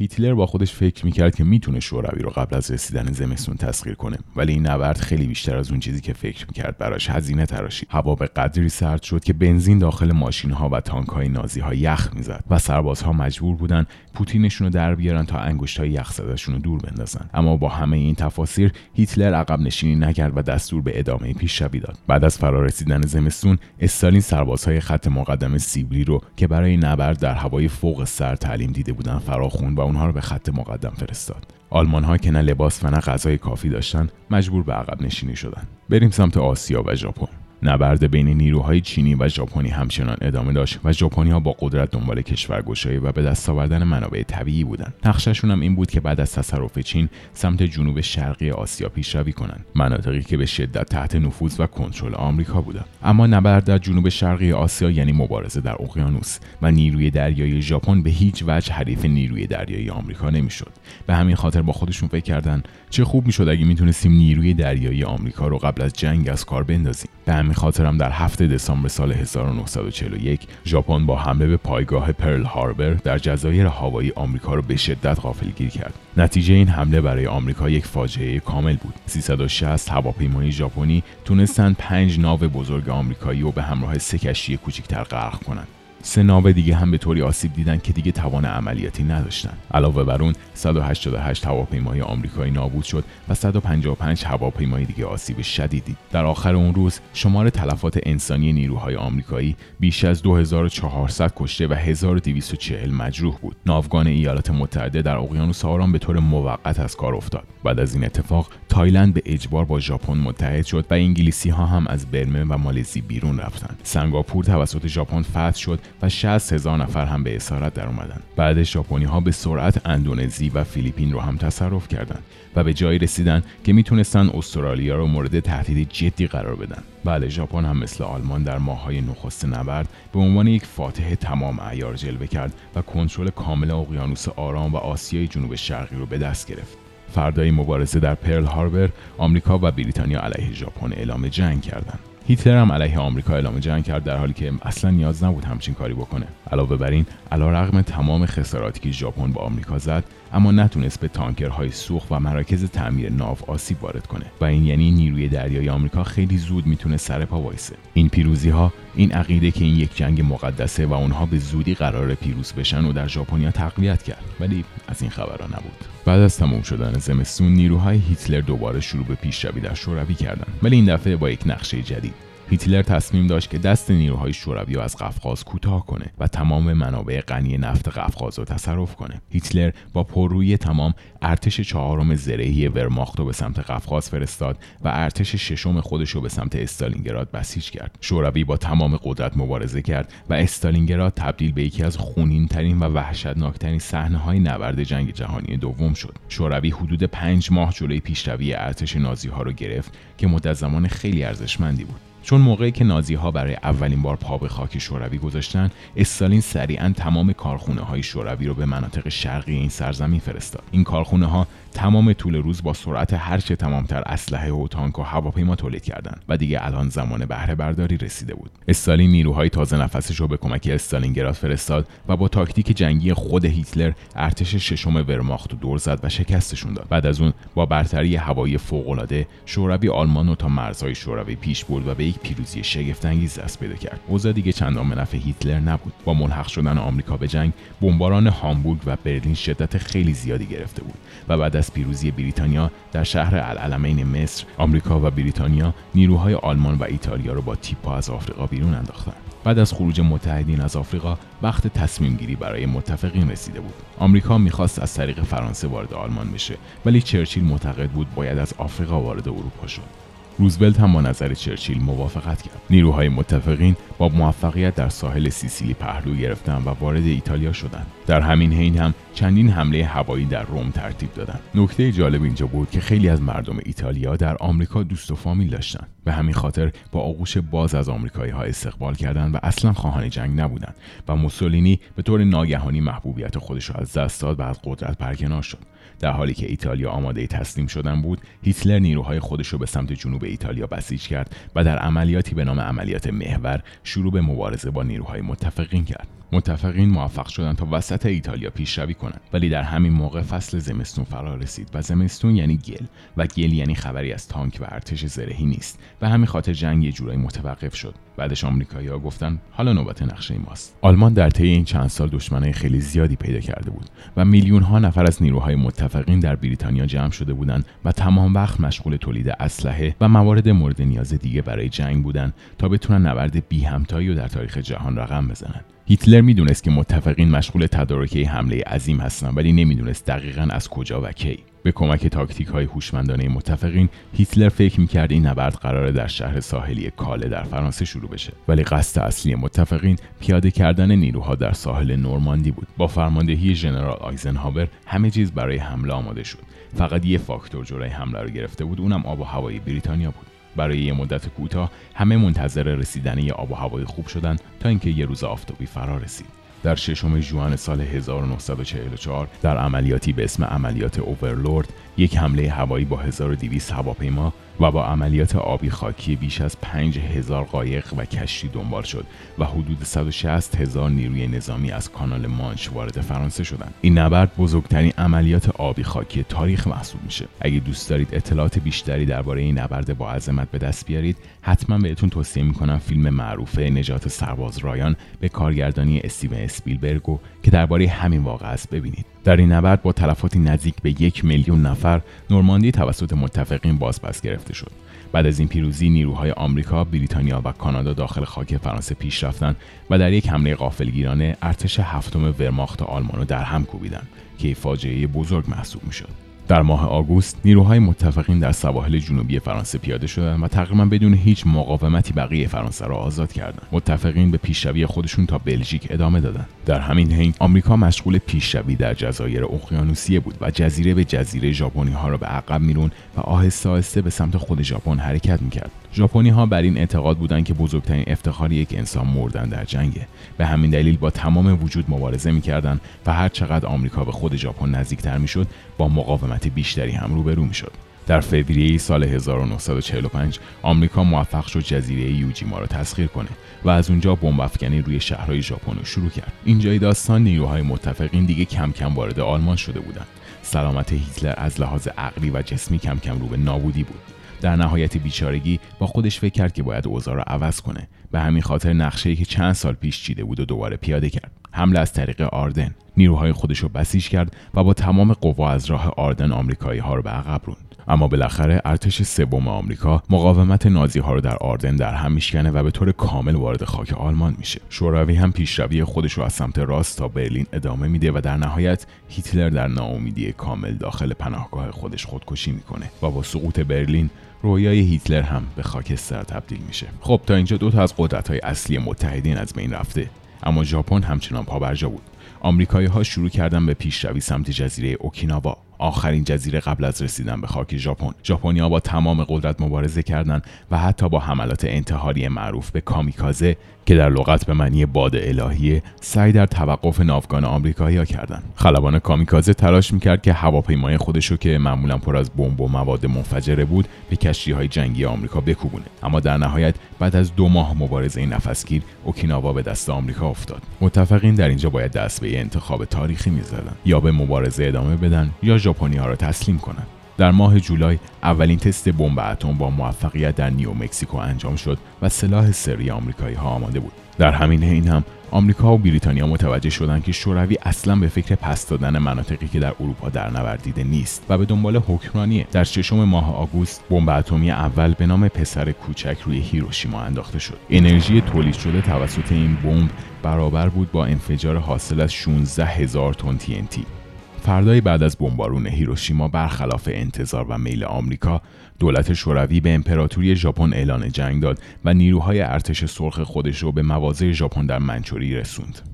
هیتلر 0.00 0.34
با 0.34 0.46
خودش 0.46 0.72
فکر 0.72 1.04
می‌کرد 1.04 1.36
که 1.36 1.44
می‌تونه 1.44 1.80
شوروی 1.80 2.22
رو 2.22 2.30
قبل 2.30 2.56
از 2.56 2.70
رسیدن 2.70 3.12
زمستون 3.12 3.56
تسخیر 3.56 3.94
کنه 3.94 4.18
ولی 4.36 4.52
این 4.52 4.66
نبرد 4.66 4.98
خیلی 4.98 5.26
بیشتر 5.26 5.56
از 5.56 5.70
اون 5.70 5.80
چیزی 5.80 6.00
که 6.00 6.12
فکر 6.12 6.46
می‌کرد 6.46 6.78
براش 6.78 7.10
هزینه 7.10 7.46
تراشید. 7.46 7.88
هوا 7.90 8.14
به 8.14 8.26
قدری 8.26 8.68
سرد 8.68 9.02
شد 9.02 9.24
که 9.24 9.32
بنزین 9.32 9.78
داخل 9.78 10.12
ماشین 10.12 10.50
ها 10.50 10.68
و 10.68 10.80
تانک 10.80 11.08
های 11.08 11.28
نازی 11.28 11.60
ها 11.60 11.74
یخ 11.74 12.14
می‌زد 12.14 12.44
و 12.50 12.58
سربازها 12.58 13.12
مجبور 13.12 13.56
بودن 13.56 13.86
پوتینشون 14.14 14.66
رو 14.66 14.72
در 14.72 14.94
بیارن 14.94 15.24
تا 15.24 15.38
انگشت 15.38 15.78
های 15.78 15.90
یخ 15.90 16.12
زدشون 16.12 16.54
رو 16.54 16.60
دور 16.60 16.80
بندازن. 16.80 17.30
اما 17.34 17.56
با 17.56 17.68
همه 17.68 17.96
این 17.96 18.14
تفاسیر 18.14 18.72
هیتلر 18.94 19.34
عقب 19.34 19.60
نشینی 19.60 19.96
نکرد 19.96 20.36
و 20.36 20.42
دستور 20.42 20.82
به 20.82 20.98
ادامه 20.98 21.32
پیشروی 21.32 21.80
داد. 21.80 21.98
بعد 22.06 22.24
از 22.24 22.38
فرارسیدن 22.38 23.02
زمستون 23.02 23.58
استالین 23.80 24.20
سربازهای 24.20 24.80
خط 24.80 25.08
مقدم 25.08 25.58
سیبری 25.58 26.04
رو 26.04 26.20
که 26.36 26.46
برای 26.46 26.76
نبرد 26.76 27.18
در 27.18 27.34
هوای 27.34 27.68
فوق 27.68 28.04
سر 28.04 28.36
تعلیم 28.36 28.72
دیده 28.72 28.92
بودن 28.92 29.18
فراخوند 29.18 29.78
و 29.78 29.89
اونها 29.90 30.06
رو 30.06 30.12
به 30.12 30.20
خط 30.20 30.48
مقدم 30.48 30.90
فرستاد. 30.90 31.46
آلمان 31.70 32.04
ها 32.04 32.16
که 32.16 32.30
نه 32.30 32.42
لباس 32.42 32.84
و 32.84 32.90
نه 32.90 33.00
غذای 33.00 33.38
کافی 33.38 33.68
داشتن 33.68 34.08
مجبور 34.30 34.62
به 34.62 34.72
عقب 34.72 35.02
نشینی 35.02 35.36
شدن. 35.36 35.62
بریم 35.88 36.10
سمت 36.10 36.36
آسیا 36.36 36.82
و 36.86 36.94
ژاپن. 36.94 37.49
نبرد 37.62 38.10
بین 38.10 38.28
نیروهای 38.28 38.80
چینی 38.80 39.14
و 39.14 39.28
ژاپنی 39.28 39.68
همچنان 39.68 40.16
ادامه 40.20 40.52
داشت 40.52 40.78
و 40.84 40.92
ژاپنی 40.92 41.30
ها 41.30 41.40
با 41.40 41.56
قدرت 41.60 41.90
دنبال 41.90 42.22
کشورگشایی 42.22 42.98
و 42.98 43.12
به 43.12 43.22
دست 43.22 43.48
آوردن 43.48 43.82
منابع 43.82 44.22
طبیعی 44.22 44.64
بودند. 44.64 44.94
نقششون 45.04 45.50
هم 45.50 45.60
این 45.60 45.74
بود 45.74 45.90
که 45.90 46.00
بعد 46.00 46.20
از 46.20 46.32
تصرف 46.32 46.78
چین 46.78 47.08
سمت 47.34 47.62
جنوب 47.62 48.00
شرقی 48.00 48.50
آسیا 48.50 48.88
پیشروی 48.88 49.32
کنند 49.32 49.66
مناطقی 49.74 50.22
که 50.22 50.36
به 50.36 50.46
شدت 50.46 50.88
تحت 50.88 51.14
نفوذ 51.14 51.60
و 51.60 51.66
کنترل 51.66 52.14
آمریکا 52.14 52.60
بودند. 52.60 52.84
اما 53.02 53.26
نبرد 53.26 53.64
در 53.64 53.78
جنوب 53.78 54.08
شرقی 54.08 54.52
آسیا 54.52 54.90
یعنی 54.90 55.12
مبارزه 55.12 55.60
در 55.60 55.76
اقیانوس 55.82 56.38
و 56.62 56.70
نیروی 56.70 57.10
دریایی 57.10 57.62
ژاپن 57.62 58.02
به 58.02 58.10
هیچ 58.10 58.44
وجه 58.46 58.72
حریف 58.72 59.04
نیروی 59.04 59.46
دریایی 59.46 59.90
آمریکا 59.90 60.30
نمی‌شد. 60.30 60.72
به 61.06 61.14
همین 61.14 61.36
خاطر 61.36 61.62
با 61.62 61.72
خودشون 61.72 62.08
فکر 62.08 62.24
کردن 62.24 62.62
چه 62.90 63.04
خوب 63.04 63.26
می‌شد 63.26 63.48
اگه 63.48 63.64
می‌تونستیم 63.64 64.12
نیروی 64.12 64.54
دریایی 64.54 65.04
آمریکا 65.04 65.48
رو 65.48 65.58
قبل 65.58 65.82
از 65.82 65.92
جنگ 65.92 66.28
از 66.28 66.44
کار 66.44 66.62
بندازیم. 66.62 67.10
همین 67.50 67.60
خاطرم 67.60 67.96
در 67.96 68.10
هفته 68.12 68.46
دسامبر 68.46 68.88
سال 68.88 69.12
1941 69.12 70.40
ژاپن 70.64 71.06
با 71.06 71.16
حمله 71.16 71.46
به 71.46 71.56
پایگاه 71.56 72.12
پرل 72.12 72.42
هاربر 72.42 72.90
در 72.90 73.18
جزایر 73.18 73.66
هاوایی 73.66 74.12
آمریکا 74.16 74.54
را 74.54 74.62
به 74.62 74.76
شدت 74.76 75.20
غافلگیر 75.20 75.68
کرد. 75.68 75.94
نتیجه 76.16 76.54
این 76.54 76.68
حمله 76.68 77.00
برای 77.00 77.26
آمریکا 77.26 77.70
یک 77.70 77.86
فاجعه 77.86 78.40
کامل 78.40 78.76
بود. 78.76 78.94
360 79.06 79.90
هواپیمای 79.90 80.52
ژاپنی 80.52 81.02
تونستند 81.24 81.76
پنج 81.76 82.20
ناو 82.20 82.38
بزرگ 82.38 82.88
آمریکایی 82.88 83.40
رو 83.40 83.52
به 83.52 83.62
همراه 83.62 83.98
سه 83.98 84.18
کشتی 84.18 84.56
کوچکتر 84.56 85.02
غرق 85.02 85.42
کنند. 85.42 85.68
سه 86.02 86.22
ناو 86.22 86.52
دیگه 86.52 86.74
هم 86.74 86.90
به 86.90 86.98
طوری 86.98 87.22
آسیب 87.22 87.52
دیدن 87.52 87.78
که 87.78 87.92
دیگه 87.92 88.12
توان 88.12 88.44
عملیاتی 88.44 89.02
نداشتن. 89.04 89.52
علاوه 89.74 90.04
بر 90.04 90.22
اون 90.22 90.34
188 90.54 91.46
هواپیمای 91.46 92.02
آمریکایی 92.02 92.52
نابود 92.52 92.84
شد 92.84 93.04
و 93.28 93.34
155 93.34 94.24
هواپیمای 94.24 94.84
دیگه 94.84 95.06
آسیب 95.06 95.40
شدیدی. 95.40 95.96
در 96.12 96.24
آخر 96.24 96.54
اون 96.54 96.74
روز 96.74 97.00
شمار 97.12 97.50
تلفات 97.50 97.98
انسانی 98.02 98.52
نیروهای 98.52 98.96
آمریکایی 98.96 99.56
بیش 99.80 100.04
از 100.04 100.22
2400 100.22 101.32
کشته 101.36 101.66
و 101.66 101.72
1240 101.72 102.90
مجروح 102.90 103.36
بود. 103.36 103.56
ناوگان 103.66 104.06
ایالات 104.06 104.50
متحده 104.50 105.02
در 105.02 105.16
اقیانوس 105.16 105.64
آرام 105.64 105.92
به 105.92 105.98
طور 105.98 106.18
موقت 106.18 106.80
از 106.80 106.96
کار 106.96 107.14
افتاد. 107.14 107.44
بعد 107.64 107.80
از 107.80 107.94
این 107.94 108.04
اتفاق 108.04 108.50
تایلند 108.68 109.14
به 109.14 109.22
اجبار 109.26 109.64
با 109.64 109.80
ژاپن 109.80 110.18
متحد 110.18 110.66
شد 110.66 110.86
و 110.90 110.94
انگلیسی 110.94 111.50
ها 111.50 111.66
هم 111.66 111.86
از 111.86 112.10
برمه 112.10 112.44
و 112.48 112.58
مالزی 112.58 113.00
بیرون 113.00 113.38
رفتند. 113.38 113.80
سنگاپور 113.82 114.44
توسط 114.44 114.86
ژاپن 114.86 115.22
فتح 115.22 115.56
شد 115.56 115.80
و 116.02 116.08
60 116.08 116.52
هزار 116.52 116.78
نفر 116.78 117.06
هم 117.06 117.24
به 117.24 117.36
اسارت 117.36 117.74
در 117.74 117.86
اومدن. 117.86 118.20
بعد 118.36 118.62
ژاپنی 118.62 119.04
ها 119.04 119.20
به 119.20 119.32
سرعت 119.32 119.86
اندونزی 119.86 120.48
و 120.48 120.64
فیلیپین 120.64 121.12
رو 121.12 121.20
هم 121.20 121.36
تصرف 121.36 121.88
کردند 121.88 122.22
و 122.56 122.64
به 122.64 122.74
جایی 122.74 122.98
رسیدن 122.98 123.42
که 123.64 123.72
می‌تونستن 123.72 124.28
استرالیا 124.28 124.96
رو 124.96 125.06
مورد 125.06 125.40
تهدید 125.40 125.88
جدی 125.88 126.26
قرار 126.26 126.54
بدن. 126.56 126.82
بله 127.04 127.28
ژاپن 127.28 127.64
هم 127.64 127.78
مثل 127.78 128.04
آلمان 128.04 128.42
در 128.42 128.58
ماههای 128.58 129.00
نخست 129.00 129.44
نبرد 129.44 129.88
به 130.12 130.18
عنوان 130.18 130.46
یک 130.46 130.66
فاتح 130.66 131.14
تمام 131.14 131.60
ایار 131.60 131.94
جلوه 131.94 132.26
کرد 132.26 132.52
و 132.74 132.82
کنترل 132.82 133.30
کامل 133.30 133.70
اقیانوس 133.70 134.28
آرام 134.28 134.74
و 134.74 134.76
آسیای 134.76 135.26
جنوب 135.26 135.54
شرقی 135.54 135.96
رو 135.96 136.06
به 136.06 136.18
دست 136.18 136.46
گرفت. 136.48 136.78
فردای 137.12 137.50
مبارزه 137.50 138.00
در 138.00 138.14
پرل 138.14 138.44
هاربر 138.44 138.88
آمریکا 139.18 139.56
و 139.56 139.70
بریتانیا 139.70 140.20
علیه 140.20 140.52
ژاپن 140.52 140.92
اعلام 140.92 141.28
جنگ 141.28 141.62
کردند. 141.62 142.09
هیتلر 142.26 142.56
هم 142.56 142.72
علیه 142.72 142.98
آمریکا 142.98 143.34
اعلام 143.34 143.58
جنگ 143.58 143.84
کرد 143.84 144.04
در 144.04 144.16
حالی 144.16 144.32
که 144.32 144.52
اصلا 144.62 144.90
نیاز 144.90 145.24
نبود 145.24 145.44
همچین 145.44 145.74
کاری 145.74 145.94
بکنه. 145.94 146.26
علاوه 146.52 146.76
بر 146.76 146.90
این 146.90 147.06
علیرغم 147.32 147.82
تمام 147.82 148.26
خساراتی 148.26 148.80
که 148.80 148.90
ژاپن 148.90 149.32
با 149.32 149.42
آمریکا 149.42 149.78
زد 149.78 150.04
اما 150.32 150.52
نتونست 150.52 151.00
به 151.00 151.08
تانکرهای 151.08 151.70
سوخت 151.70 152.12
و 152.12 152.20
مراکز 152.20 152.64
تعمیر 152.64 153.12
ناو 153.12 153.36
آسیب 153.46 153.82
وارد 153.82 154.06
کنه. 154.06 154.26
و 154.40 154.44
این 154.44 154.66
یعنی 154.66 154.90
نیروی 154.90 155.28
دریایی 155.28 155.68
آمریکا 155.68 156.04
خیلی 156.04 156.38
زود 156.38 156.66
می‌تونه 156.66 156.96
سر 156.96 157.24
پا 157.24 157.40
وایسه. 157.40 157.76
این 157.94 158.08
پیروزی 158.08 158.50
ها 158.50 158.72
این 158.94 159.12
عقیده 159.12 159.50
که 159.50 159.64
این 159.64 159.76
یک 159.76 159.96
جنگ 159.96 160.20
مقدسه 160.20 160.86
و 160.86 160.92
اونها 160.92 161.26
به 161.26 161.38
زودی 161.38 161.74
قرار 161.74 162.14
پیروز 162.14 162.52
بشن 162.52 162.84
و 162.84 162.92
در 162.92 163.08
ژاپنیا 163.08 163.50
تقویت 163.50 164.02
کرد. 164.02 164.24
ولی 164.40 164.64
از 164.88 165.02
این 165.02 165.10
خبرها 165.10 165.46
نبود. 165.46 165.84
بعد 166.04 166.20
از 166.20 166.36
تموم 166.36 166.62
شدن 166.62 166.92
زمستون 166.98 167.52
نیروهای 167.52 167.98
هیتلر 167.98 168.40
دوباره 168.40 168.80
شروع 168.80 169.04
به 169.04 169.14
پیشروی 169.14 169.60
در 169.60 169.74
شوروی 169.74 170.14
کردند 170.14 170.58
ولی 170.62 170.76
این 170.76 170.94
دفعه 170.94 171.16
با 171.16 171.30
یک 171.30 171.40
نقشه 171.46 171.82
جدید. 171.82 172.29
هیتلر 172.50 172.82
تصمیم 172.82 173.26
داشت 173.26 173.50
که 173.50 173.58
دست 173.58 173.90
نیروهای 173.90 174.32
شوروی 174.32 174.76
از 174.76 174.96
قفقاز 174.96 175.44
کوتاه 175.44 175.86
کنه 175.86 176.06
و 176.18 176.26
تمام 176.26 176.72
منابع 176.72 177.20
غنی 177.20 177.58
نفت 177.58 177.88
قفقاز 177.88 178.38
رو 178.38 178.44
تصرف 178.44 178.96
کنه. 178.96 179.20
هیتلر 179.30 179.70
با 179.92 180.04
پررویی 180.04 180.56
تمام 180.56 180.94
ارتش 181.22 181.60
چهارم 181.60 182.14
زرهی 182.14 182.68
ورماخت 182.68 183.18
رو 183.18 183.24
به 183.24 183.32
سمت 183.32 183.58
قفقاز 183.58 184.08
فرستاد 184.08 184.58
و 184.84 184.88
ارتش 184.88 185.34
ششم 185.34 185.80
خودش 185.80 186.10
رو 186.10 186.20
به 186.20 186.28
سمت 186.28 186.56
استالینگراد 186.56 187.30
بسیج 187.30 187.70
کرد. 187.70 187.98
شوروی 188.00 188.44
با 188.44 188.56
تمام 188.56 188.96
قدرت 188.96 189.36
مبارزه 189.36 189.82
کرد 189.82 190.12
و 190.30 190.34
استالینگراد 190.34 191.12
تبدیل 191.16 191.52
به 191.52 191.64
یکی 191.64 191.82
از 191.82 191.96
خونین 191.96 192.48
ترین 192.48 192.78
و 192.78 192.84
وحشتناکترین 192.84 193.78
صحنه 193.78 194.18
های 194.18 194.40
نبرد 194.40 194.82
جنگ 194.82 195.12
جهانی 195.12 195.56
دوم 195.56 195.94
شد. 195.94 196.14
شوروی 196.28 196.70
حدود 196.70 197.02
پنج 197.02 197.52
ماه 197.52 197.72
جلوی 197.72 198.00
پیشروی 198.00 198.54
ارتش 198.54 198.96
نازی 198.96 199.28
ها 199.28 199.42
رو 199.42 199.52
گرفت 199.52 199.98
که 200.18 200.26
مدت 200.26 200.52
زمان 200.52 200.88
خیلی 200.88 201.24
ارزشمندی 201.24 201.84
بود. 201.84 202.09
چون 202.22 202.40
موقعی 202.40 202.70
که 202.70 202.84
نازی 202.84 203.14
ها 203.14 203.30
برای 203.30 203.54
اولین 203.54 204.02
بار 204.02 204.16
پا 204.16 204.38
به 204.38 204.48
خاک 204.48 204.78
شوروی 204.78 205.18
گذاشتن 205.18 205.70
استالین 205.96 206.40
سریعا 206.40 206.92
تمام 206.96 207.32
کارخونه 207.32 207.80
های 207.80 208.02
شوروی 208.02 208.46
رو 208.46 208.54
به 208.54 208.66
مناطق 208.66 209.08
شرقی 209.08 209.54
این 209.54 209.68
سرزمین 209.68 210.20
فرستاد. 210.20 210.62
این 210.70 210.84
کارخونه 210.84 211.26
ها 211.26 211.46
تمام 211.72 212.12
طول 212.12 212.36
روز 212.36 212.62
با 212.62 212.72
سرعت 212.72 213.12
هرچه 213.12 213.56
تمامتر 213.56 214.02
اسلحه 214.06 214.52
و 214.52 214.68
تانک 214.68 214.98
و 214.98 215.02
هواپیما 215.02 215.56
تولید 215.56 215.84
کردند 215.84 216.24
و 216.28 216.36
دیگه 216.36 216.66
الان 216.66 216.88
زمان 216.88 217.26
بهره 217.26 217.54
برداری 217.54 217.96
رسیده 217.96 218.34
بود. 218.34 218.50
استالین 218.68 219.10
نیروهای 219.10 219.48
تازه 219.48 219.76
نفسش 219.76 220.16
رو 220.16 220.28
به 220.28 220.36
کمک 220.36 220.68
استالینگراد 220.72 221.34
فرستاد 221.34 221.88
و 222.08 222.16
با 222.16 222.28
تاکتیک 222.28 222.76
جنگی 222.76 223.12
خود 223.12 223.44
هیتلر 223.44 223.92
ارتش 224.16 224.54
ششم 224.54 224.96
ورماخت 224.96 225.60
دور 225.60 225.78
زد 225.78 226.00
و 226.02 226.08
شکستشون 226.08 226.74
داد. 226.74 226.86
بعد 226.88 227.06
از 227.06 227.20
اون 227.20 227.32
با 227.54 227.66
برتری 227.66 228.16
هوایی 228.16 228.58
فوقالعاده 228.58 229.26
شوروی 229.46 229.88
آلمان 229.88 230.28
رو 230.28 230.34
تا 230.34 230.48
مرزهای 230.48 230.94
شوروی 230.94 231.34
پیش 231.34 231.64
برد 231.64 231.88
و 231.88 231.94
به 231.94 232.04
یک 232.10 232.18
پیروزی 232.18 232.64
شگفتانگیز 232.64 233.38
دست 233.38 233.60
پیدا 233.60 233.74
کرد. 233.74 234.00
اوضاع 234.08 234.32
دیگه 234.32 234.52
چندان 234.52 234.88
به 234.88 234.94
نفع 234.94 235.18
هیتلر 235.18 235.60
نبود. 235.60 235.92
با 236.04 236.14
ملحق 236.14 236.46
شدن 236.46 236.78
آمریکا 236.78 237.16
به 237.16 237.28
جنگ 237.28 237.52
بمباران 237.80 238.26
هامبورگ 238.26 238.78
و 238.86 238.96
برلین 239.04 239.34
شدت 239.34 239.78
خیلی 239.78 240.14
زیادی 240.14 240.46
گرفته 240.46 240.82
بود 240.82 240.94
و 241.28 241.38
بعد 241.38 241.56
از 241.56 241.72
پیروزی 241.72 242.10
بریتانیا 242.10 242.70
در 242.92 243.04
شهر 243.04 243.36
العلمین 243.36 244.04
مصر 244.04 244.44
آمریکا 244.58 245.00
و 245.00 245.10
بریتانیا 245.10 245.74
نیروهای 245.94 246.34
آلمان 246.34 246.74
و 246.74 246.84
ایتالیا 246.84 247.32
رو 247.32 247.42
با 247.42 247.54
تیپا 247.54 247.96
از 247.96 248.10
آفریقا 248.10 248.46
بیرون 248.46 248.74
انداختند. 248.74 249.16
بعد 249.44 249.58
از 249.58 249.72
خروج 249.72 250.00
متحدین 250.00 250.60
از 250.60 250.76
آفریقا 250.76 251.18
وقت 251.42 251.66
تصمیم 251.66 252.16
گیری 252.16 252.36
برای 252.36 252.66
متفقین 252.66 253.30
رسیده 253.30 253.60
بود. 253.60 253.74
آمریکا 253.98 254.38
می‌خواست 254.38 254.78
از 254.78 254.94
طریق 254.94 255.22
فرانسه 255.22 255.68
وارد 255.68 255.94
آلمان 255.94 256.30
بشه 256.32 256.56
ولی 256.86 257.02
چرچیل 257.02 257.44
معتقد 257.44 257.90
بود 257.90 258.14
باید 258.14 258.38
از 258.38 258.54
آفریقا 258.58 259.00
وارد 259.00 259.28
اروپا 259.28 259.66
شد. 259.66 260.09
روزولت 260.40 260.80
هم 260.80 260.92
با 260.92 261.00
نظر 261.00 261.34
چرچیل 261.34 261.82
موافقت 261.82 262.42
کرد. 262.42 262.60
نیروهای 262.70 263.08
متفقین 263.08 263.76
با 263.98 264.08
موفقیت 264.08 264.74
در 264.74 264.88
ساحل 264.88 265.28
سیسیلی 265.28 265.74
پهلو 265.74 266.14
گرفتن 266.14 266.62
و 266.66 266.68
وارد 266.80 267.06
ایتالیا 267.06 267.52
شدند. 267.52 267.86
در 268.06 268.20
همین 268.20 268.52
حین 268.52 268.78
هم 268.78 268.94
چندین 269.14 269.48
حمله 269.48 269.84
هوایی 269.84 270.24
در 270.24 270.42
روم 270.42 270.70
ترتیب 270.70 271.14
دادند. 271.14 271.40
نکته 271.54 271.92
جالب 271.92 272.22
اینجا 272.22 272.46
بود 272.46 272.70
که 272.70 272.80
خیلی 272.80 273.08
از 273.08 273.22
مردم 273.22 273.58
ایتالیا 273.64 274.16
در 274.16 274.36
آمریکا 274.36 274.82
دوست 274.82 275.10
و 275.10 275.14
فامیل 275.14 275.50
داشتند. 275.50 275.88
به 276.04 276.12
همین 276.12 276.34
خاطر 276.34 276.72
با 276.92 277.00
آغوش 277.00 277.38
باز 277.38 277.74
از 277.74 277.88
آمریکایی 277.88 278.32
ها 278.32 278.42
استقبال 278.42 278.94
کردند 278.94 279.34
و 279.34 279.38
اصلا 279.42 279.72
خواهان 279.72 280.08
جنگ 280.08 280.40
نبودند 280.40 280.74
و 281.08 281.16
موسولینی 281.16 281.80
به 281.96 282.02
طور 282.02 282.24
ناگهانی 282.24 282.80
محبوبیت 282.80 283.38
خودش 283.38 283.70
را 283.70 283.76
از 283.76 283.92
دست 283.92 284.22
داد 284.22 284.40
و 284.40 284.42
از 284.42 284.60
قدرت 284.64 284.98
برکنار 284.98 285.42
شد. 285.42 285.58
در 286.00 286.10
حالی 286.10 286.34
که 286.34 286.46
ایتالیا 286.46 286.90
آماده 286.90 287.26
تسلیم 287.26 287.66
شدن 287.66 288.02
بود 288.02 288.20
هیتلر 288.42 288.78
نیروهای 288.78 289.20
خودش 289.20 289.48
رو 289.48 289.58
به 289.58 289.66
سمت 289.66 289.92
جنوب 289.92 290.24
ایتالیا 290.24 290.66
بسیج 290.66 291.08
کرد 291.08 291.36
و 291.54 291.64
در 291.64 291.78
عملیاتی 291.78 292.34
به 292.34 292.44
نام 292.44 292.60
عملیات 292.60 293.06
محور 293.06 293.62
شروع 293.84 294.12
به 294.12 294.20
مبارزه 294.20 294.70
با 294.70 294.82
نیروهای 294.82 295.20
متفقین 295.20 295.84
کرد. 295.84 296.19
متفقین 296.32 296.88
موفق 296.88 297.28
شدند 297.28 297.56
تا 297.56 297.68
وسط 297.70 298.06
ایتالیا 298.06 298.50
پیشروی 298.50 298.94
کنند. 298.94 299.20
ولی 299.32 299.48
در 299.48 299.62
همین 299.62 299.92
موقع 299.92 300.22
فصل 300.22 300.58
زمستون 300.58 301.04
فرا 301.04 301.34
رسید 301.34 301.68
و 301.74 301.82
زمستون 301.82 302.36
یعنی 302.36 302.56
گل 302.56 302.86
و 303.16 303.26
گل 303.26 303.52
یعنی 303.52 303.74
خبری 303.74 304.12
از 304.12 304.28
تانک 304.28 304.58
و 304.60 304.64
ارتش 304.68 305.06
زرهی 305.06 305.46
نیست 305.46 305.78
و 306.02 306.08
همین 306.08 306.26
خاطر 306.26 306.52
جنگ 306.52 306.84
یه 306.84 306.92
جورایی 306.92 307.18
متوقف 307.18 307.76
شد. 307.76 307.94
بعدش 308.16 308.44
آمریکایی‌ها 308.44 308.98
گفتن 308.98 309.38
حالا 309.50 309.72
نوبت 309.72 310.02
نقشه 310.02 310.34
ماست. 310.38 310.76
آلمان 310.82 311.12
در 311.12 311.30
طی 311.30 311.46
این 311.46 311.64
چند 311.64 311.86
سال 311.86 312.08
دشمنای 312.08 312.52
خیلی 312.52 312.80
زیادی 312.80 313.16
پیدا 313.16 313.40
کرده 313.40 313.70
بود 313.70 313.86
و 314.16 314.24
میلیون 314.24 314.62
ها 314.62 314.78
نفر 314.78 315.04
از 315.06 315.22
نیروهای 315.22 315.54
متفقین 315.54 316.20
در 316.20 316.36
بریتانیا 316.36 316.86
جمع 316.86 317.10
شده 317.10 317.32
بودند 317.32 317.66
و 317.84 317.92
تمام 317.92 318.34
وقت 318.34 318.60
مشغول 318.60 318.96
تولید 318.96 319.28
اسلحه 319.28 319.96
و 320.00 320.08
موارد 320.08 320.48
مورد 320.48 320.82
نیاز 320.82 321.14
دیگه 321.14 321.42
برای 321.42 321.68
جنگ 321.68 322.02
بودند 322.02 322.34
تا 322.58 322.68
بتونن 322.68 323.06
نبرد 323.06 323.48
بی 323.48 323.64
همتایی 323.64 324.08
و 324.08 324.14
در 324.14 324.28
تاریخ 324.28 324.58
جهان 324.58 324.96
رقم 324.96 325.28
بزنند 325.28 325.64
هیتلر 325.90 326.20
می‌دونست 326.20 326.62
که 326.62 326.70
متفقین 326.70 327.30
مشغول 327.30 327.66
تدارک 327.66 328.16
حمله 328.16 328.62
عظیم 328.62 329.00
هستند 329.00 329.36
ولی 329.36 329.52
نمی‌دونست 329.52 330.06
دقیقا 330.06 330.48
از 330.50 330.68
کجا 330.68 331.02
و 331.02 331.12
کی. 331.12 331.38
به 331.62 331.72
کمک 331.72 332.06
تاکتیک 332.06 332.48
های 332.48 332.64
هوشمندانه 332.64 333.28
متفقین 333.28 333.88
هیتلر 334.12 334.48
فکر 334.48 334.80
می‌کرد 334.80 335.12
این 335.12 335.26
نبرد 335.26 335.54
قرار 335.54 335.90
در 335.90 336.06
شهر 336.06 336.40
ساحلی 336.40 336.90
کاله 336.90 337.28
در 337.28 337.42
فرانسه 337.42 337.84
شروع 337.84 338.10
بشه. 338.10 338.32
ولی 338.48 338.62
قصد 338.62 339.00
اصلی 339.00 339.34
متفقین 339.34 339.96
پیاده 340.20 340.50
کردن 340.50 340.92
نیروها 340.92 341.34
در 341.34 341.52
ساحل 341.52 341.96
نورماندی 341.96 342.50
بود. 342.50 342.68
با 342.76 342.86
فرماندهی 342.86 343.54
ژنرال 343.54 343.98
آیزنهاور 344.00 344.68
همه 344.86 345.10
چیز 345.10 345.32
برای 345.32 345.56
حمله 345.56 345.92
آماده 345.92 346.22
شد. 346.22 346.38
فقط 346.76 347.06
یه 347.06 347.18
فاکتور 347.18 347.64
جلوی 347.64 347.88
حمله 347.88 348.22
رو 348.22 348.30
گرفته 348.30 348.64
بود 348.64 348.80
اونم 348.80 349.06
آب 349.06 349.20
و 349.20 349.24
هوای 349.24 349.58
بریتانیا 349.58 350.10
بود. 350.10 350.29
برای 350.56 350.78
یه 350.78 350.92
مدت 350.92 351.28
کوتاه 351.28 351.70
همه 351.94 352.16
منتظر 352.16 352.62
رسیدن 352.62 353.18
یه 353.18 353.32
آب 353.32 353.50
و 353.50 353.54
هوای 353.54 353.84
خوب 353.84 354.06
شدن 354.06 354.36
تا 354.60 354.68
اینکه 354.68 354.90
یه 354.90 355.06
روز 355.06 355.24
آفتابی 355.24 355.66
فرا 355.66 355.96
رسید. 355.96 356.40
در 356.62 356.74
ششم 356.74 357.18
جوان 357.20 357.56
سال 357.56 357.80
1944 357.80 359.28
در 359.42 359.56
عملیاتی 359.56 360.12
به 360.12 360.24
اسم 360.24 360.44
عملیات 360.44 360.98
اوورلورد 360.98 361.68
یک 361.96 362.16
حمله 362.16 362.50
هوایی 362.50 362.84
با 362.84 362.96
1200 362.96 363.72
هواپیما 363.72 364.32
و 364.60 364.70
با 364.70 364.84
عملیات 364.84 365.36
آبی 365.36 365.70
خاکی 365.70 366.16
بیش 366.16 366.40
از 366.40 366.60
5000 366.60 367.44
قایق 367.44 367.94
و 367.96 368.04
کشتی 368.04 368.48
دنبال 368.48 368.82
شد 368.82 369.06
و 369.38 369.44
حدود 369.44 369.82
160 369.84 370.60
هزار 370.60 370.90
نیروی 370.90 371.26
نظامی 371.26 371.70
از 371.70 371.90
کانال 371.90 372.26
مانچ 372.26 372.68
وارد 372.72 373.00
فرانسه 373.00 373.44
شدند. 373.44 373.74
این 373.80 373.98
نبرد 373.98 374.36
بزرگترین 374.38 374.92
عملیات 374.98 375.48
آبی 375.48 375.82
خاکی 375.82 376.22
تاریخ 376.22 376.66
محسوب 376.66 377.00
میشه. 377.04 377.26
اگه 377.40 377.60
دوست 377.60 377.90
دارید 377.90 378.08
اطلاعات 378.12 378.58
بیشتری 378.58 379.06
درباره 379.06 379.42
این 379.42 379.58
نبرد 379.58 379.98
با 379.98 380.12
عظمت 380.12 380.50
به 380.50 380.58
دست 380.58 380.86
بیارید، 380.86 381.16
حتما 381.42 381.78
بهتون 381.78 382.10
توصیه 382.10 382.42
می‌کنم 382.42 382.78
فیلم 382.78 383.10
معروف 383.10 383.58
نجات 383.58 384.08
سرباز 384.08 384.58
رایان 384.58 384.96
به 385.20 385.28
کارگردانی 385.28 386.00
استیون 386.00 386.34
اسپیلبرگو 386.34 387.20
که 387.42 387.50
درباره 387.50 387.88
همین 387.88 388.22
واقعه 388.22 388.48
است 388.48 388.70
ببینید. 388.70 389.06
در 389.24 389.36
این 389.36 389.52
نبرد 389.52 389.82
با 389.82 389.92
تلفاتی 389.92 390.38
نزدیک 390.38 390.74
به 390.82 390.90
یک 390.90 391.24
میلیون 391.24 391.62
نفر 391.62 392.00
نورماندی 392.30 392.72
توسط 392.72 393.12
متفقین 393.12 393.78
بازپس 393.78 394.20
گرفته 394.50 394.54
شد 394.54 394.70
بعد 395.12 395.26
از 395.26 395.38
این 395.38 395.48
پیروزی 395.48 395.90
نیروهای 395.90 396.30
آمریکا، 396.30 396.84
بریتانیا 396.84 397.42
و 397.44 397.52
کانادا 397.52 397.92
داخل 397.92 398.24
خاک 398.24 398.56
فرانسه 398.56 398.94
پیش 398.94 399.24
رفتند 399.24 399.56
و 399.90 399.98
در 399.98 400.12
یک 400.12 400.28
حمله 400.28 400.54
غافلگیرانه 400.54 401.36
ارتش 401.42 401.80
هفتم 401.80 402.34
ورماخت 402.38 402.82
آلمان 402.82 403.16
را 403.16 403.24
در 403.24 403.42
هم 403.42 403.64
کوبیدند 403.64 404.08
که 404.38 404.54
فاجعه 404.54 405.06
بزرگ 405.06 405.44
محسوب 405.48 405.84
می‌شد. 405.84 406.29
در 406.50 406.62
ماه 406.62 406.88
آگوست 406.88 407.40
نیروهای 407.44 407.78
متفقین 407.78 408.38
در 408.38 408.52
سواحل 408.52 408.98
جنوبی 408.98 409.38
فرانسه 409.38 409.78
پیاده 409.78 410.06
شدند 410.06 410.42
و 410.42 410.48
تقریبا 410.48 410.84
بدون 410.84 411.14
هیچ 411.14 411.46
مقاومتی 411.46 412.12
بقیه 412.12 412.48
فرانسه 412.48 412.86
را 412.86 412.96
آزاد 412.96 413.32
کردند. 413.32 413.66
متفقین 413.72 414.30
به 414.30 414.38
پیشروی 414.38 414.86
خودشون 414.86 415.26
تا 415.26 415.38
بلژیک 415.38 415.86
ادامه 415.90 416.20
دادند. 416.20 416.46
در 416.66 416.80
همین 416.80 417.12
حین 417.12 417.34
آمریکا 417.38 417.76
مشغول 417.76 418.18
پیشروی 418.18 418.76
در 418.76 418.94
جزایر 418.94 419.44
اقیانوسیه 419.44 420.20
بود 420.20 420.34
و 420.40 420.50
جزیره 420.50 420.94
به 420.94 421.04
جزیره 421.04 421.52
ژاپنی 421.52 421.92
ها 421.92 422.08
را 422.08 422.16
به 422.16 422.26
عقب 422.26 422.60
میرون 422.60 422.90
و 423.16 423.20
آهسته 423.20 423.68
آهسته 423.68 424.02
به 424.02 424.10
سمت 424.10 424.36
خود 424.36 424.62
ژاپن 424.62 424.98
حرکت 424.98 425.42
می‌کرد. 425.42 425.70
ژاپنی 425.94 426.28
ها 426.28 426.46
بر 426.46 426.62
این 426.62 426.78
اعتقاد 426.78 427.18
بودند 427.18 427.44
که 427.44 427.54
بزرگترین 427.54 428.04
افتخار 428.06 428.52
یک 428.52 428.74
انسان 428.74 429.06
مردن 429.06 429.48
در 429.48 429.64
جنگه. 429.64 430.06
به 430.38 430.46
همین 430.46 430.70
دلیل 430.70 430.96
با 430.96 431.10
تمام 431.10 431.62
وجود 431.62 431.84
مبارزه 431.88 432.30
می‌کردند 432.30 432.80
و 433.06 433.12
هر 433.12 433.28
چقدر 433.28 433.66
آمریکا 433.66 434.04
به 434.04 434.12
خود 434.12 434.36
ژاپن 434.36 434.70
نزدیکتر 434.70 435.18
می‌شد 435.18 435.46
با 435.78 435.88
مقاومت 435.88 436.48
بیشتری 436.48 436.92
هم 436.92 437.14
روبرو 437.14 437.44
می‌شد. 437.44 437.72
در 438.06 438.20
فوریه 438.20 438.78
سال 438.78 439.04
1945 439.04 440.38
آمریکا 440.62 441.04
موفق 441.04 441.46
شد 441.46 441.60
جزیره 441.60 442.10
یوجیما 442.10 442.58
را 442.58 442.66
تسخیر 442.66 443.06
کنه 443.06 443.28
و 443.64 443.70
از 443.70 443.90
اونجا 443.90 444.14
بمب 444.14 444.40
افکنی 444.40 444.82
روی 444.82 445.00
شهرهای 445.00 445.42
ژاپن 445.42 445.76
رو 445.78 445.84
شروع 445.84 446.10
کرد. 446.10 446.32
اینجای 446.44 446.78
داستان 446.78 447.24
نیروهای 447.24 447.62
متفقین 447.62 448.24
دیگه 448.24 448.44
کم 448.44 448.72
کم 448.72 448.94
وارد 448.94 449.20
آلمان 449.20 449.56
شده 449.56 449.80
بودند. 449.80 450.06
سلامت 450.42 450.92
هیتلر 450.92 451.34
از 451.36 451.60
لحاظ 451.60 451.88
عقلی 451.98 452.30
و 452.30 452.42
جسمی 452.42 452.78
کم 452.78 452.98
کم 452.98 453.18
رو 453.18 453.26
به 453.26 453.36
نابودی 453.36 453.82
بود. 453.82 454.19
در 454.40 454.56
نهایت 454.56 454.96
بیچارگی 454.96 455.60
با 455.78 455.86
خودش 455.86 456.20
فکر 456.20 456.32
کرد 456.32 456.52
که 456.52 456.62
باید 456.62 456.86
اوضاع 456.86 457.14
را 457.14 457.22
عوض 457.22 457.60
کنه. 457.60 457.88
به 458.10 458.20
همین 458.20 458.42
خاطر 458.42 458.72
نقشه 458.72 459.16
که 459.16 459.24
چند 459.24 459.52
سال 459.52 459.74
پیش 459.74 460.02
چیده 460.02 460.24
بود 460.24 460.40
و 460.40 460.44
دوباره 460.44 460.76
پیاده 460.76 461.10
کرد. 461.10 461.32
حمله 461.52 461.80
از 461.80 461.92
طریق 461.92 462.20
آردن. 462.20 462.74
نیروهای 462.96 463.32
خودش 463.32 463.58
رو 463.58 463.68
بسیج 463.68 464.08
کرد 464.08 464.36
و 464.54 464.64
با 464.64 464.74
تمام 464.74 465.12
قوا 465.12 465.50
از 465.50 465.66
راه 465.66 465.94
آردن 465.96 466.32
آمریکایی 466.32 466.80
ها 466.80 466.94
رو 466.94 467.02
به 467.02 467.10
عقب 467.10 467.40
روند. 467.44 467.70
اما 467.88 468.08
بالاخره 468.08 468.62
ارتش 468.64 469.02
سوم 469.02 469.48
آمریکا 469.48 470.02
مقاومت 470.10 470.66
نازی 470.66 470.98
ها 470.98 471.12
رو 471.12 471.20
در 471.20 471.36
آردن 471.36 471.76
در 471.76 471.94
هم 471.94 472.12
میشکنه 472.12 472.50
و 472.50 472.62
به 472.62 472.70
طور 472.70 472.92
کامل 472.92 473.34
وارد 473.34 473.64
خاک 473.64 473.92
آلمان 473.92 474.34
میشه. 474.38 474.60
شوروی 474.68 475.14
هم 475.14 475.32
پیشروی 475.32 475.84
خودش 475.84 476.12
رو 476.12 476.22
از 476.22 476.32
سمت 476.32 476.58
راست 476.58 476.98
تا 476.98 477.08
برلین 477.08 477.46
ادامه 477.52 477.88
میده 477.88 478.12
و 478.12 478.20
در 478.24 478.36
نهایت 478.36 478.86
هیتلر 479.08 479.48
در 479.48 479.66
ناامیدی 479.66 480.32
کامل 480.32 480.74
داخل 480.74 481.12
پناهگاه 481.12 481.70
خودش 481.70 482.06
خودکشی 482.06 482.52
می‌کنه 482.52 482.90
و 483.02 483.10
با 483.10 483.22
سقوط 483.22 483.60
برلین 483.60 484.10
رویای 484.42 484.80
هیتلر 484.80 485.22
هم 485.22 485.42
به 485.56 485.62
خاکستر 485.62 486.22
تبدیل 486.22 486.60
میشه. 486.66 486.86
خب 487.00 487.20
تا 487.26 487.34
اینجا 487.34 487.56
دو 487.56 487.70
تا 487.70 487.82
از 487.82 487.94
قدرت 487.98 488.28
های 488.28 488.38
اصلی 488.38 488.78
متحدین 488.78 489.38
از 489.38 489.52
بین 489.52 489.72
رفته 489.72 490.10
اما 490.42 490.64
ژاپن 490.64 491.02
همچنان 491.02 491.44
پابرجا 491.44 491.88
بود. 491.88 492.02
آمریکایی 492.40 492.86
ها 492.86 493.02
شروع 493.02 493.28
کردن 493.28 493.66
به 493.66 493.74
پیشروی 493.74 494.20
سمت 494.20 494.50
جزیره 494.50 494.96
اوکیناوا. 495.00 495.56
آخرین 495.78 496.24
جزیره 496.24 496.60
قبل 496.60 496.84
از 496.84 497.02
رسیدن 497.02 497.40
به 497.40 497.46
خاک 497.46 497.76
ژاپن. 497.76 498.10
ژاپنیا 498.24 498.68
با 498.68 498.80
تمام 498.80 499.24
قدرت 499.24 499.60
مبارزه 499.60 500.02
کردند 500.02 500.44
و 500.70 500.78
حتی 500.78 501.08
با 501.08 501.18
حملات 501.18 501.64
انتحاری 501.64 502.28
معروف 502.28 502.70
به 502.70 502.80
کامیکازه 502.80 503.56
که 503.86 503.94
در 503.96 504.10
لغت 504.10 504.46
به 504.46 504.54
معنی 504.54 504.86
باد 504.86 505.16
الهیه 505.16 505.82
سعی 506.00 506.32
در 506.32 506.46
توقف 506.46 507.00
ناوگان 507.00 507.44
آمریکایی‌ها 507.44 508.04
کردند. 508.04 508.42
خلبان 508.54 508.98
کامیکازه 508.98 509.54
تلاش 509.54 509.92
می‌کرد 509.92 510.22
که 510.22 510.32
هواپیمای 510.32 510.96
خودشو 510.96 511.36
که 511.36 511.58
معمولا 511.58 511.98
پر 511.98 512.16
از 512.16 512.30
بمب 512.30 512.60
و 512.60 512.68
مواد 512.68 513.06
منفجره 513.06 513.64
بود 513.64 513.88
به 514.10 514.16
کشتی 514.16 514.52
های 514.52 514.68
جنگی 514.68 515.04
آمریکا 515.04 515.40
بکوبونه. 515.40 515.84
اما 516.02 516.20
در 516.20 516.36
نهایت 516.36 516.74
بعد 516.98 517.16
از 517.16 517.34
دو 517.36 517.48
ماه 517.48 517.74
مبارزه 517.78 518.26
نفسگیر 518.26 518.82
اوکیناوا 519.04 519.52
به 519.52 519.62
دست 519.62 519.90
آمریکا 519.90 520.28
افتاد. 520.28 520.62
متفقین 520.80 521.34
در 521.34 521.48
اینجا 521.48 521.70
باید 521.70 521.92
دست 522.10 522.20
به 522.20 522.40
انتخاب 522.40 522.84
تاریخی 522.84 523.30
می‌زدن 523.30 523.74
یا 523.84 524.00
به 524.00 524.12
مبارزه 524.12 524.64
ادامه 524.64 524.96
بدن 524.96 525.30
یا 525.42 525.58
ژاپنی 525.58 525.96
ها 525.96 526.06
را 526.06 526.16
تسلیم 526.16 526.58
کنند 526.58 526.86
در 527.18 527.30
ماه 527.30 527.60
جولای 527.60 527.98
اولین 528.22 528.58
تست 528.58 528.88
بمب 528.88 529.18
اتم 529.18 529.52
با 529.52 529.70
موفقیت 529.70 530.36
در 530.36 530.50
نیو 530.50 530.72
مکزیکو 530.72 531.16
انجام 531.16 531.56
شد 531.56 531.78
و 532.02 532.08
سلاح 532.08 532.52
سری 532.52 532.90
آمریکایی 532.90 533.34
ها 533.34 533.48
آماده 533.48 533.80
بود. 533.80 533.92
در 534.18 534.32
همین 534.32 534.62
حین 534.62 534.88
هم 534.88 535.04
آمریکا 535.30 535.74
و 535.74 535.78
بریتانیا 535.78 536.26
متوجه 536.26 536.70
شدند 536.70 537.04
که 537.04 537.12
شوروی 537.12 537.56
اصلا 537.62 537.96
به 537.96 538.08
فکر 538.08 538.34
پس 538.34 538.68
دادن 538.68 538.98
مناطقی 538.98 539.48
که 539.48 539.60
در 539.60 539.74
اروپا 539.80 540.08
در 540.08 540.30
نوردیده 540.30 540.84
نیست 540.84 541.26
و 541.28 541.38
به 541.38 541.44
دنبال 541.44 541.76
حکمرانیه 541.76 542.46
در 542.52 542.64
ششم 542.64 543.04
ماه 543.04 543.36
آگوست 543.36 543.84
بمب 543.90 544.08
اتمی 544.08 544.50
اول 544.50 544.94
به 544.94 545.06
نام 545.06 545.28
پسر 545.28 545.72
کوچک 545.72 546.16
روی 546.26 546.38
هیروشیما 546.38 547.00
انداخته 547.00 547.38
شد. 547.38 547.58
انرژی 547.70 548.20
تولید 548.20 548.54
شده 548.54 548.80
توسط 548.80 549.32
این 549.32 549.56
بمب 549.56 549.90
برابر 550.22 550.68
بود 550.68 550.92
با 550.92 551.04
انفجار 551.04 551.56
حاصل 551.56 552.00
از 552.00 552.12
16 552.12 552.64
هزار 552.64 553.14
تن 553.14 553.38
TNT 553.38 553.99
فردای 554.40 554.80
بعد 554.80 555.02
از 555.02 555.16
بمبارون 555.16 555.66
هیروشیما 555.66 556.28
برخلاف 556.28 556.88
انتظار 556.92 557.46
و 557.48 557.58
میل 557.58 557.84
آمریکا 557.84 558.42
دولت 558.78 559.12
شوروی 559.12 559.60
به 559.60 559.74
امپراتوری 559.74 560.36
ژاپن 560.36 560.72
اعلان 560.72 561.12
جنگ 561.12 561.42
داد 561.42 561.58
و 561.84 561.94
نیروهای 561.94 562.40
ارتش 562.40 562.84
سرخ 562.84 563.20
خودش 563.20 563.58
رو 563.58 563.72
به 563.72 563.82
مواضع 563.82 564.32
ژاپن 564.32 564.66
در 564.66 564.78
منچوری 564.78 565.36
رسوند. 565.36 565.89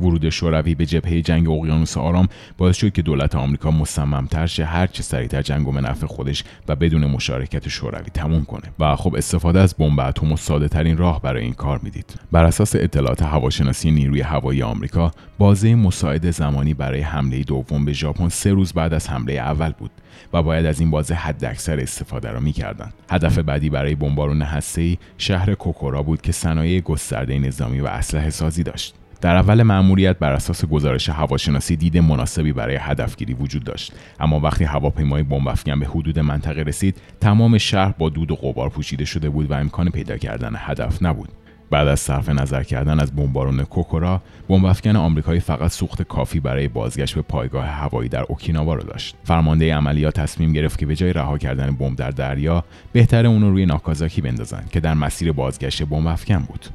ورود 0.00 0.28
شوروی 0.28 0.74
به 0.74 0.86
جبهه 0.86 1.22
جنگ 1.22 1.50
اقیانوس 1.50 1.96
آرام 1.96 2.28
باعث 2.58 2.76
شد 2.76 2.92
که 2.92 3.02
دولت 3.02 3.34
آمریکا 3.34 3.70
مصممتر 3.70 4.46
شه 4.46 4.64
هر 4.64 4.86
چه 4.86 5.02
سریعتر 5.02 5.42
جنگ 5.42 5.68
و 5.68 5.72
به 5.72 6.06
خودش 6.06 6.44
و 6.68 6.76
بدون 6.76 7.06
مشارکت 7.06 7.68
شوروی 7.68 8.10
تموم 8.14 8.44
کنه. 8.44 8.62
و 8.78 8.96
خب 8.96 9.14
استفاده 9.14 9.60
از 9.60 9.74
بمب 9.78 10.00
اتم 10.00 10.32
و 10.32 10.36
ساده 10.36 10.68
ترین 10.68 10.96
راه 10.96 11.22
برای 11.22 11.42
این 11.42 11.52
کار 11.52 11.80
می‌دید. 11.82 12.14
بر 12.32 12.44
اساس 12.44 12.76
اطلاعات 12.76 13.22
هواشناسی 13.22 13.90
نیروی 13.90 14.20
هوایی 14.20 14.62
آمریکا 14.62 15.10
بازه 15.38 15.74
مساعد 15.74 16.30
زمانی 16.30 16.74
برای 16.74 17.00
حمله 17.00 17.42
دوم 17.42 17.84
به 17.84 17.92
ژاپن 17.92 18.28
سه 18.28 18.52
روز 18.52 18.72
بعد 18.72 18.94
از 18.94 19.10
حمله 19.10 19.32
اول 19.32 19.72
بود 19.78 19.90
و 20.32 20.42
باید 20.42 20.66
از 20.66 20.80
این 20.80 20.90
بازه 20.90 21.14
حداکثر 21.14 21.80
استفاده 21.80 22.30
را 22.30 22.40
می‌کردند. 22.40 22.94
هدف 23.10 23.38
بعدی 23.38 23.70
برای 23.70 23.94
بمبارون 23.94 24.42
هسته‌ای 24.42 24.98
شهر 25.18 25.54
کوکورا 25.54 26.02
بود 26.02 26.22
که 26.22 26.32
صنایع 26.32 26.80
گسترده 26.80 27.38
نظامی 27.38 27.80
و 27.80 27.86
اسلحه 27.86 28.30
سازی 28.30 28.62
داشت. 28.62 28.94
در 29.20 29.36
اول 29.36 29.62
مأموریت 29.62 30.18
بر 30.18 30.32
اساس 30.32 30.64
گزارش 30.64 31.08
هواشناسی 31.08 31.76
دید 31.76 31.98
مناسبی 31.98 32.52
برای 32.52 32.76
هدفگیری 32.76 33.34
وجود 33.34 33.64
داشت. 33.64 33.92
اما 34.20 34.40
وقتی 34.40 34.64
هواپیمای 34.64 35.22
بمب 35.22 35.48
افکن 35.48 35.80
به 35.80 35.86
حدود 35.86 36.18
منطقه 36.18 36.62
رسید 36.62 36.96
تمام 37.20 37.58
شهر 37.58 37.94
با 37.98 38.08
دود 38.08 38.30
و 38.30 38.36
غبار 38.36 38.68
پوشیده 38.68 39.04
شده 39.04 39.30
بود 39.30 39.50
و 39.50 39.54
امکان 39.54 39.90
پیدا 39.90 40.16
کردن 40.16 40.52
هدف 40.56 41.02
نبود. 41.02 41.28
بعد 41.70 41.88
از 41.88 42.00
صرف 42.00 42.28
نظر 42.28 42.62
کردن 42.62 43.00
از 43.00 43.16
بمبارون 43.16 43.64
کوکورا 43.64 44.22
بمب 44.48 44.64
افکن 44.64 44.96
آمریکایی 44.96 45.40
فقط 45.40 45.70
سوخت 45.70 46.02
کافی 46.02 46.40
برای 46.40 46.68
بازگشت 46.68 47.14
به 47.14 47.22
پایگاه 47.22 47.66
هوایی 47.66 48.08
در 48.08 48.24
اوکیناوا 48.28 48.74
را 48.74 48.82
داشت. 48.82 49.16
فرمانده 49.24 49.74
عملیات 49.74 50.20
تصمیم 50.20 50.52
گرفت 50.52 50.78
که 50.78 50.86
به 50.86 50.96
جای 50.96 51.12
رها 51.12 51.38
کردن 51.38 51.70
بمب 51.70 51.96
در 51.96 52.10
دریا 52.10 52.64
بهتر 52.92 53.26
اون 53.26 53.42
رو 53.42 53.50
روی 53.50 53.66
ناکازاکی 53.66 54.20
بندازن 54.20 54.64
که 54.70 54.80
در 54.80 54.94
مسیر 54.94 55.32
بازگشت 55.32 55.82
بمب 55.82 56.06
افکن 56.06 56.38
بود. 56.38 56.66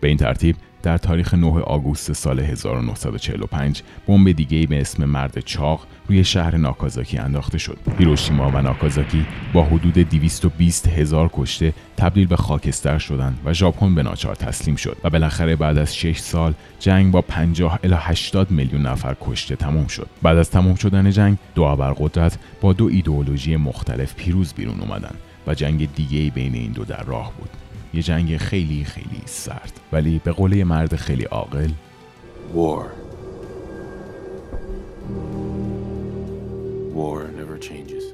به 0.00 0.08
این 0.08 0.16
ترتیب 0.16 0.56
در 0.82 0.98
تاریخ 0.98 1.34
9 1.34 1.46
آگوست 1.46 2.12
سال 2.12 2.40
1945 2.40 3.82
بمب 4.06 4.32
دیگه 4.32 4.66
به 4.66 4.80
اسم 4.80 5.04
مرد 5.04 5.40
چاق 5.40 5.86
روی 6.08 6.24
شهر 6.24 6.56
ناکازاکی 6.56 7.18
انداخته 7.18 7.58
شد. 7.58 7.78
هیروشیما 7.98 8.50
و 8.50 8.62
ناکازاکی 8.62 9.26
با 9.52 9.64
حدود 9.64 9.94
220 9.94 10.88
هزار 10.88 11.30
کشته 11.32 11.72
تبدیل 11.96 12.26
به 12.26 12.36
خاکستر 12.36 12.98
شدند 12.98 13.38
و 13.44 13.52
ژاپن 13.52 13.94
به 13.94 14.02
ناچار 14.02 14.34
تسلیم 14.34 14.76
شد 14.76 14.96
و 15.04 15.10
بالاخره 15.10 15.56
بعد 15.56 15.78
از 15.78 15.96
6 15.96 16.18
سال 16.18 16.54
جنگ 16.78 17.12
با 17.12 17.22
50 17.22 17.78
الی 17.84 17.96
80 17.98 18.50
میلیون 18.50 18.86
نفر 18.86 19.16
کشته 19.20 19.56
تمام 19.56 19.86
شد. 19.86 20.06
بعد 20.22 20.38
از 20.38 20.50
تمام 20.50 20.74
شدن 20.74 21.10
جنگ 21.10 21.38
دو 21.54 21.62
ابرقدرت 21.62 22.38
با 22.60 22.72
دو 22.72 22.86
ایدئولوژی 22.86 23.56
مختلف 23.56 24.14
پیروز 24.14 24.54
بیرون 24.54 24.80
اومدن 24.80 25.14
و 25.46 25.54
جنگ 25.54 25.94
دیگه 25.94 26.30
بین 26.30 26.54
این 26.54 26.72
دو 26.72 26.84
در 26.84 27.02
راه 27.02 27.32
بود. 27.38 27.50
یه 27.94 28.02
جنگ 28.02 28.36
خیلی 28.36 28.84
خیلی 28.84 29.22
سرد 29.24 29.80
ولی 29.92 30.20
به 30.24 30.32
قول 30.32 30.64
مرد 30.64 30.96
خیلی 30.96 31.24
عاقل 31.24 31.70
War. 32.54 32.84
War 36.94 37.20
never 37.38 37.58
changes. 37.68 38.04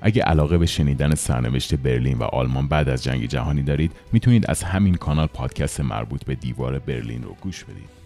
اگه 0.00 0.22
علاقه 0.22 0.58
به 0.58 0.66
شنیدن 0.66 1.14
سرنوشت 1.14 1.74
برلین 1.74 2.18
و 2.18 2.22
آلمان 2.22 2.68
بعد 2.68 2.88
از 2.88 3.04
جنگ 3.04 3.26
جهانی 3.26 3.62
دارید 3.62 3.92
می‌تونید 4.12 4.50
از 4.50 4.62
همین 4.62 4.94
کانال 4.94 5.26
پادکست 5.26 5.80
مربوط 5.80 6.24
به 6.24 6.34
دیوار 6.34 6.78
برلین 6.78 7.22
رو 7.22 7.36
گوش 7.40 7.64
بدید 7.64 8.03